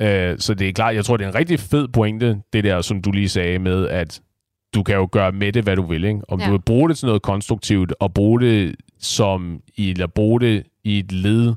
[0.02, 2.80] Uh, så det er klart, jeg tror, det er en rigtig fed pointe, det der,
[2.80, 4.20] som du lige sagde med, at
[4.74, 6.20] du kan jo gøre med det, hvad du vil, ikke?
[6.28, 6.40] Om.
[6.40, 6.46] Ja.
[6.46, 10.62] du vil bruge det til noget konstruktivt, og bruge det som, i- eller bruge det
[10.84, 11.54] i et led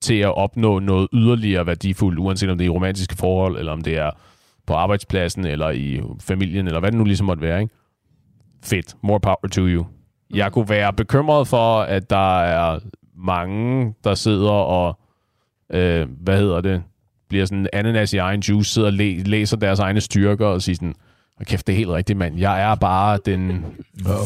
[0.00, 3.82] til at opnå noget yderligere værdifuldt, uanset om det er i romantiske forhold, eller om
[3.82, 4.10] det er
[4.66, 7.74] på arbejdspladsen, eller i familien, eller hvad det nu ligesom måtte være, ikke?
[8.64, 8.94] Fedt.
[9.02, 9.86] More power to you.
[10.34, 12.78] Jeg kunne være bekymret for, at der er
[13.18, 14.98] mange, der sidder og,
[15.72, 16.82] øh, hvad hedder det,
[17.28, 20.76] bliver sådan ananas i egen juice, sidder og læ- læser deres egne styrker og siger
[20.76, 20.94] sådan,
[21.38, 22.38] "Hold kæft, det er helt rigtigt, mand.
[22.38, 23.64] Jeg er bare den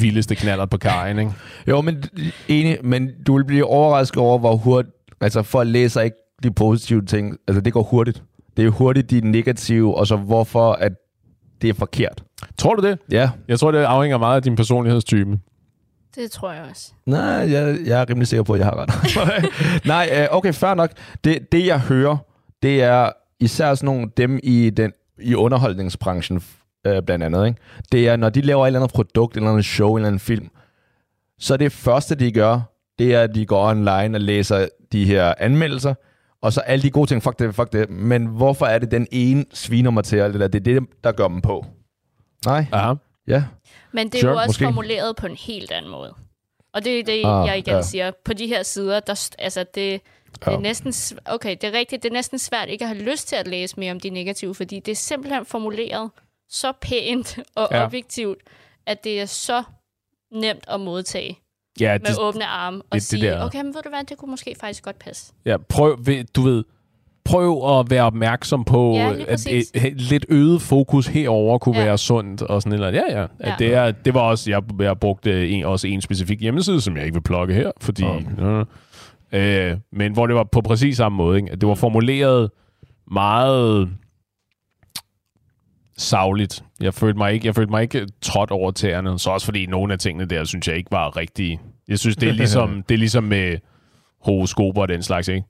[0.00, 1.32] vildeste knaller på kajen, ikke?
[1.68, 2.04] Jo, men
[2.48, 7.04] enig, men du vil blive overrasket over, hvor hurtigt, altså folk læser ikke de positive
[7.04, 8.22] ting, altså det går hurtigt.
[8.56, 10.92] Det er hurtigt de negative, og så hvorfor at
[11.62, 12.24] det er forkert.
[12.58, 12.98] Tror du det?
[13.10, 15.38] Ja, Jeg tror, det afhænger meget af din personlighedstype.
[16.14, 16.92] Det tror jeg også.
[17.06, 19.84] nej, jeg, jeg er rimelig sikker på, at jeg har ret.
[19.84, 20.90] nej, øh, okay, fair nok.
[21.24, 22.16] Det, det jeg hører,
[22.62, 23.10] det er
[23.40, 26.42] især sådan nogle, dem i, den, i underholdningsbranchen,
[26.86, 27.60] øh, blandt andet, ikke?
[27.92, 30.06] det er, når de laver et eller andet produkt, et eller andet show, en eller
[30.06, 30.48] anden film,
[31.38, 32.60] så det første, de gør,
[32.98, 35.94] det er, at de går online og læser de her anmeldelser,
[36.42, 37.90] og så alle de gode ting, fuck det, fuck det.
[37.90, 40.48] Men hvorfor er det den ene sviner mig til det der?
[40.48, 41.66] Det er det, der gør dem på.
[42.46, 42.94] Nej, Aha.
[43.26, 43.44] Ja.
[43.92, 44.64] Men det er Sure, jo også måske.
[44.64, 46.14] formuleret på en helt anden måde.
[46.74, 47.82] Og det er det, Ah, jeg igen ja.
[47.82, 48.10] siger.
[48.24, 50.00] På de her sider, der, altså det, det
[50.46, 50.52] Ja.
[50.52, 50.94] er næsten...
[51.26, 52.02] Okay, det er rigtigt.
[52.02, 54.54] Det er næsten svært ikke at have lyst til at læse mere om de negative,
[54.54, 56.10] fordi det er simpelthen formuleret
[56.48, 57.84] så pænt og Ja.
[57.84, 58.38] objektivt,
[58.86, 59.62] at det er så
[60.32, 61.38] nemt at modtage
[61.80, 64.04] Ja, med det, åbne arme og det- det sige, der- okay, men ved du hvad,
[64.04, 65.32] det kunne måske faktisk godt passe.
[65.44, 65.98] ja, prøv,
[66.36, 66.64] du ved,
[67.24, 71.84] prøv at være opmærksom på, Ja, at et, et, lidt øget fokus herover kunne Ja.
[71.84, 72.94] være sundt og sådan noget.
[72.94, 73.22] Ja, ja.
[73.22, 73.54] At Ja.
[73.58, 77.04] Det, er, det var også, jeg, jeg brugte en, også en specifik hjemmeside, som jeg
[77.04, 78.04] ikke vil plukke her, fordi...
[78.04, 78.64] Åh.
[79.32, 81.36] Øh, øh, men hvor det var på præcis samme måde.
[81.38, 81.52] Ikke?
[81.52, 82.50] At det var formuleret
[83.12, 83.88] meget
[85.98, 86.64] savligt.
[86.80, 89.18] Jeg følte mig ikke, jeg følte mig ikke trådt over tæerne.
[89.18, 91.60] Så også fordi nogle af tingene der, synes jeg ikke var rigtige.
[91.88, 93.56] Jeg synes, det er ligesom, det er ligesom med
[94.24, 95.46] horoskoper og den slags, ikke?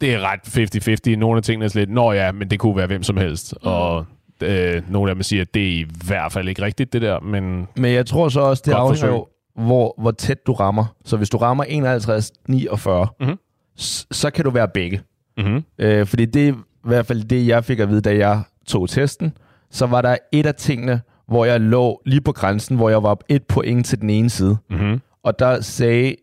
[0.00, 1.16] Det er ret 50-50.
[1.16, 3.54] Nogle af tingene er lidt, nå ja, men det kunne være hvem som helst.
[3.62, 3.68] Mm.
[3.70, 4.06] Og
[4.42, 7.20] øh, nogle af dem siger, at det er i hvert fald ikke rigtigt, det der,
[7.20, 9.26] men Men jeg tror så også, det afhænger jo,
[9.56, 10.84] hvor, hvor tæt du rammer.
[11.04, 13.36] Så hvis du rammer 51, 49, Mhm.
[13.80, 15.00] s- så kan du være begge.
[15.38, 15.64] mm-hmm.
[15.78, 18.88] Øh, fordi det er i hvert fald det, jeg fik at vide, da jeg tog
[18.88, 19.32] testen.
[19.70, 23.18] Så var der et af tingene, hvor jeg lå lige på grænsen, hvor jeg var
[23.28, 24.56] et point til den ene side.
[24.70, 25.00] Mm-hmm.
[25.22, 26.14] Og der sagde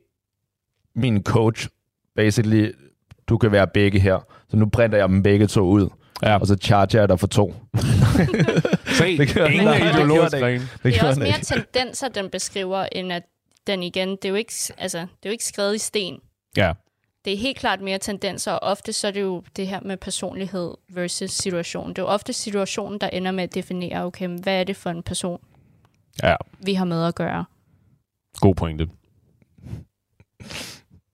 [0.96, 1.68] min coach,
[2.16, 2.70] basically,
[3.30, 4.20] du kan være begge her.
[4.50, 5.90] Så nu printer jeg dem begge to ud.
[6.24, 6.38] Ja.
[6.40, 7.54] Og så charger jeg dig for to.
[8.98, 10.60] Se, Det gjorde ingen er det ideologisk ren.
[10.62, 13.24] Det, Det er også mere tendenser, den beskriver, end at
[13.68, 16.20] den igen, det er jo ikke, altså, det er jo ikke skrevet i sten.
[16.58, 16.74] Ja.
[17.26, 19.98] det er helt klart mere tendenser, og ofte så er det jo det her med
[19.98, 21.90] personlighed versus situation.
[21.90, 24.90] Det er jo ofte situationen, der ender med at definere, okay, hvad er det for
[24.90, 25.40] en person?
[26.24, 27.46] Ja, vi har med at gøre.
[28.40, 28.88] god pointe.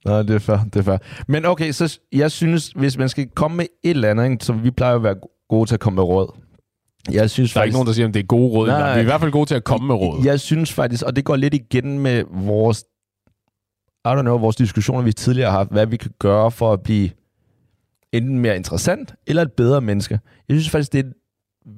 [0.05, 0.97] Nå, det er fair, det er fair.
[1.27, 4.53] Men okay, så jeg synes, hvis man skal komme med et eller andet, ikke, så
[4.53, 5.15] vi plejer at være
[5.49, 6.27] gode til at komme med råd.
[7.11, 8.67] Jeg synes Der er ikke nogen, der siger, at det er gode råd.
[8.67, 8.79] Nej.
[8.79, 8.93] Nej.
[8.93, 10.25] Vi er i hvert fald gode til at komme med råd.
[10.25, 12.83] Jeg synes faktisk, og det går lidt igen med vores,
[14.05, 16.81] I don't know, vores diskussioner, vi tidligere har haft, hvad vi kan gøre for at
[16.81, 17.09] blive
[18.11, 20.19] enten mere interessant eller et bedre menneske.
[20.49, 21.13] Jeg synes faktisk, det er en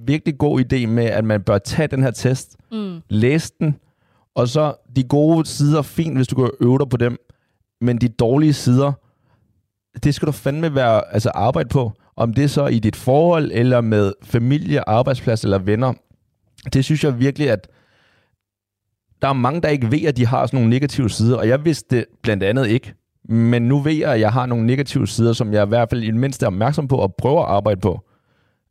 [0.07, 2.99] virkelig god idé med, at man bør tage den her test, Mm.
[3.09, 3.76] læse den,
[4.36, 7.17] og så de gode sider, fint, hvis du kan øve dig på dem,
[7.84, 8.91] men de dårlige sider,
[10.03, 11.91] det skal du fandme være, altså arbejde på.
[12.15, 15.93] Om det er så i dit forhold, eller med familie, arbejdsplads eller venner.
[16.73, 17.67] Det synes jeg virkelig, at
[19.21, 21.65] der er mange, der ikke ved, at de har sådan nogle negative sider, og jeg
[21.65, 22.93] vidste det blandt andet ikke.
[23.29, 26.03] Men nu ved jeg, at jeg har nogle negative sider, som jeg i hvert fald
[26.03, 27.99] i det mindste er opmærksom på og prøver at arbejde på.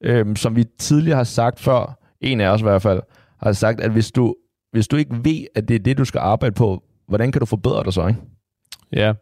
[0.05, 3.01] Øhm, som vi tidligere har sagt før, en af os i hvert fald,
[3.43, 4.35] har sagt, at hvis du,
[4.73, 7.47] hvis du ikke ved, at det er det, du skal arbejde på, hvordan kan du
[7.47, 8.21] forbedre dig så, ikke?
[8.93, 9.13] Ja.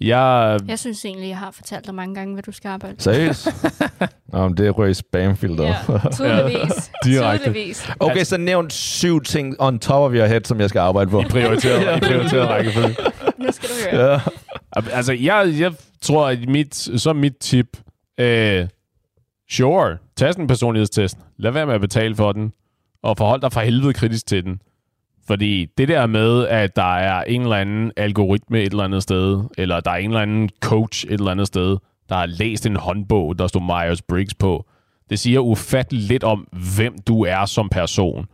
[0.00, 2.92] Jeg, Jeg synes egentlig, jeg har fortalt dig mange gange, hvad du skal arbejde.
[2.92, 3.00] med.
[3.00, 3.48] Seriøst?
[4.32, 5.68] Nå, men det røg i spamfilteret.
[5.88, 6.90] Ja, tydeligvis.
[7.04, 7.44] Direkte.
[7.44, 7.90] tydeligvis.
[8.00, 11.22] Okay, så nævn syv ting on top of your head, som jeg skal arbejde på.
[11.30, 12.96] prioriteret, i prioriteret rækkefølge.
[13.44, 14.12] Nu skal du høre.
[14.12, 14.20] Ja.
[14.92, 17.66] Altså, jeg, jeg tror, at mit, så er mit tip,
[18.20, 18.68] øh,
[19.50, 21.18] sure, tag en personlighedstest.
[21.38, 22.52] Lad være med at betale for den,
[23.02, 24.60] og forhold dig for helvede kritisk til den.
[25.30, 29.44] Fordi det der med, at der er en eller anden algoritme et eller andet sted,
[29.58, 31.76] eller der er en eller anden coach et eller andet sted,
[32.08, 34.66] der har læst en håndbog, der står Myers-Briggs på,
[35.10, 38.26] det siger ufatteligt lidt om, hvem du er som person.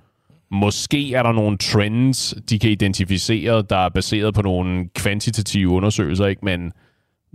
[0.50, 6.26] Måske er der nogle trends, de kan identificere, der er baseret på nogle kvantitative undersøgelser,
[6.26, 6.44] ikke?
[6.44, 6.72] men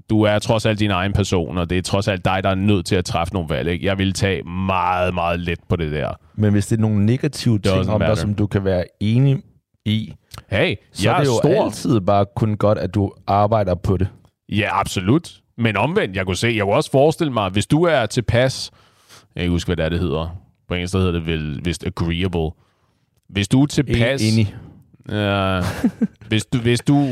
[0.09, 2.55] du er trods alt din egen person, og det er trods alt dig, der er
[2.55, 3.69] nødt til at træffe nogle valg.
[3.69, 3.85] Ikke?
[3.85, 6.09] Jeg vil tage meget, meget let på det der.
[6.35, 9.37] Men hvis det er nogle negative ting om dig, som du kan være enig
[9.85, 10.13] i,
[10.49, 11.63] Hey, så jeg er det jo stor.
[11.65, 14.07] altid bare kun godt, at du arbejder på det.
[14.49, 15.41] Ja, absolut.
[15.57, 18.71] Men omvendt, jeg kunne se, jeg kunne også forestille mig, hvis du er tilpas,
[19.35, 20.37] jeg kan huske, hvad det, er, det hedder.
[20.67, 22.49] På engelsk der hedder det vel vist agreeable.
[23.29, 24.33] Hvis du er tilpas...
[24.33, 24.55] Enig.
[25.11, 25.61] Ja,
[26.27, 27.07] hvis, du, hvis, du,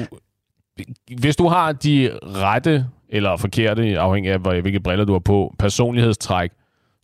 [1.20, 6.52] hvis du har de rette eller forkerte, afhængig af hvilke briller du har på, personlighedstræk,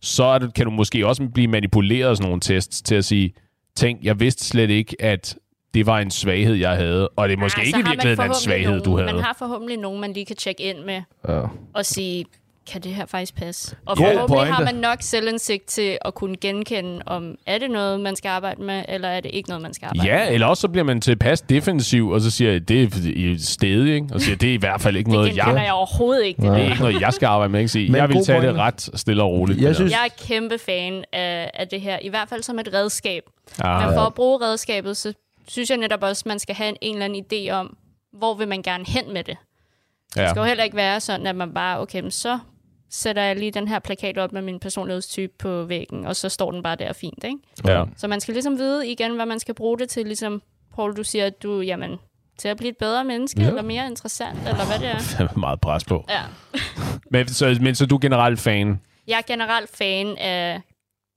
[0.02, 3.04] så er det, kan du måske også blive manipuleret af sådan nogle tests til at
[3.04, 3.32] sige,
[3.76, 5.36] tænk, jeg vidste slet ikke, at
[5.74, 7.88] det var en svaghed, jeg havde, og det er måske Ja, ikke så i har
[7.88, 9.12] man virkeligheden en svaghed, nogen, du havde.
[9.12, 11.40] Man har forhåbentlig nogen, man lige kan tjekke ind med Ja.
[11.74, 12.24] og sige,
[12.72, 13.76] kan det her faktisk passe?
[13.86, 14.52] Og God forhåbentlig pointe.
[14.52, 18.62] har man nok selvindsigt til at kunne genkende, om er det noget, man skal arbejde
[18.62, 20.34] med, eller er det ikke noget, man skal arbejde Ja, med.
[20.34, 23.86] eller også så bliver man tilpas defensiv, og så siger jeg, det er i stedet,
[23.88, 24.06] ikke?
[24.12, 26.42] Og siger, det er i hvert fald ikke Det noget, jeg, jeg overhovedet ikke.
[26.42, 26.64] Det det der.
[26.64, 27.60] er ikke noget, jeg skal arbejde med.
[27.76, 27.92] Ikke?
[27.92, 28.60] Men jeg vil tage det pointe.
[28.62, 29.60] ret stille og roligt.
[29.60, 29.92] Jeg det synes-.
[29.92, 33.22] Jeg er kæmpe fan af, af det her, i hvert fald som et redskab.
[33.64, 35.12] ah, Men for at bruge redskabet, så
[35.48, 37.76] synes jeg netop også, at man skal have en, en eller anden idé om,
[38.12, 39.36] hvor vil man gerne hen med det.
[40.14, 40.28] Det ja.
[40.30, 42.38] skal jo heller ikke være sådan, at man bare, okay, så
[42.90, 46.50] sætter jeg lige den her plakat op med min personlighedstype på væggen, og så står
[46.50, 47.38] den bare der fint, ikke?
[47.66, 47.84] ja.
[47.96, 50.42] Så man skal ligesom vide igen, hvad man skal bruge det til, ligesom
[50.74, 51.96] Paul, du siger, at du, jamen,
[52.38, 53.48] til at blive et bedre menneske, Ja.
[53.48, 54.98] eller mere interessant, eller hvad det er.
[55.18, 56.04] Der er meget pres på.
[56.08, 56.20] Ja.
[57.10, 58.80] Men så, men så du er generelt fan?
[59.06, 60.60] Jeg er generelt fan af,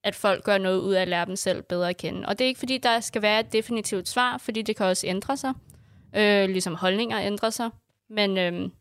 [0.04, 2.26] at folk gør noget ud af at lære dem selv bedre at kende.
[2.28, 5.08] Og det er ikke, fordi der skal være et definitivt svar, fordi det kan også
[5.08, 5.54] ændre sig.
[6.16, 7.70] Øh, ligesom holdninger ændrer sig.
[8.10, 8.72] Men øhm,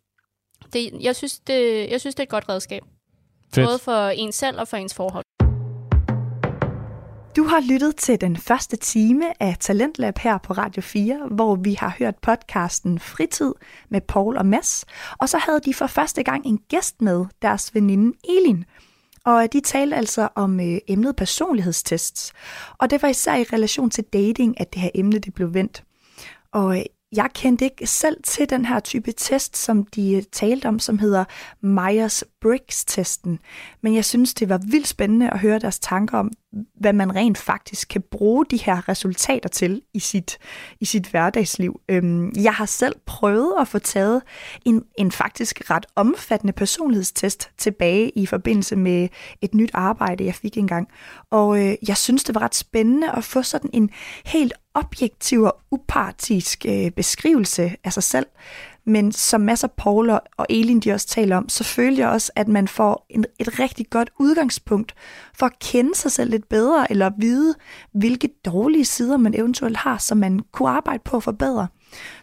[0.73, 2.83] det, jeg, synes, det, jeg synes, det er et godt redskab.
[3.55, 3.67] Fedt.
[3.67, 5.25] Både for en selv og for ens forhold.
[7.37, 11.75] Du har lyttet til den første time af Talentlab her på Radio 4, hvor vi
[11.75, 13.53] har hørt podcasten Fritid
[13.89, 14.85] med Paul og Mads,
[15.19, 18.65] og så havde de for første gang en gæst med, deres veninde Elin.
[19.29, 22.33] Og de talte altså om øh, emnet personlighedstests,
[22.79, 25.85] og det var især i relation til dating, at det her emne det blev vendt.
[26.53, 30.67] Og øh, jeg kendte ikke selv til den her type test, som de øh, talte
[30.67, 31.25] om, som hedder
[31.63, 33.39] Myers-Briggs-testen.
[33.81, 36.31] Men jeg synes, det var vildt spændende at høre deres tanker om,
[36.81, 40.39] hvad man rent faktisk kan bruge de her resultater til i sit,
[40.81, 41.81] i sit hverdagsliv.
[41.89, 44.23] Øhm, jeg har selv prøvet at få taget
[44.65, 49.09] en, en faktisk ret omfattende personlighedstest tilbage i forbindelse med
[49.43, 50.89] et nyt arbejde, jeg fik engang.
[51.31, 53.91] Og øh, jeg synes, det var ret spændende at få sådan en
[54.27, 58.27] helt objektiv og upartisk øh, beskrivelse af sig selv.
[58.89, 62.49] Men som masser Paul og- Elin de også taler om, så føler jeg også, at
[62.49, 64.95] man får en, et rigtig godt udgangspunkt
[65.35, 67.55] for at kende sig selv lidt bedre, eller vide,
[67.93, 71.67] hvilke dårlige sider man eventuelt har, som man kunne arbejde på at forbedre.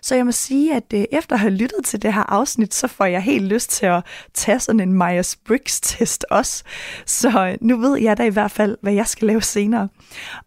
[0.01, 2.87] Så jeg må sige, at øh, efter at have lyttet til det her afsnit, så
[2.87, 6.63] får jeg helt lyst til at tage sådan en Myers-Briggs-test også.
[7.05, 9.89] Så øh, nu ved jeg da i hvert fald, hvad jeg skal lave senere.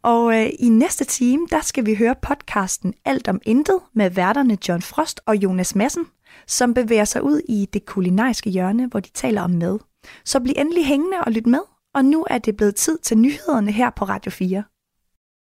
[0.03, 4.59] Og øh, i næste time, der skal vi høre podcasten Alt om Intet med værterne
[4.69, 6.07] John Frost og Jonas Madsen,
[6.47, 9.79] som bevæger sig ud i det kulinariske hjørne, hvor de taler om mad.
[10.25, 11.61] Så bliv endelig hængende og lyt med,
[11.95, 14.64] og nu er det blevet tid til nyhederne her på Radio 4.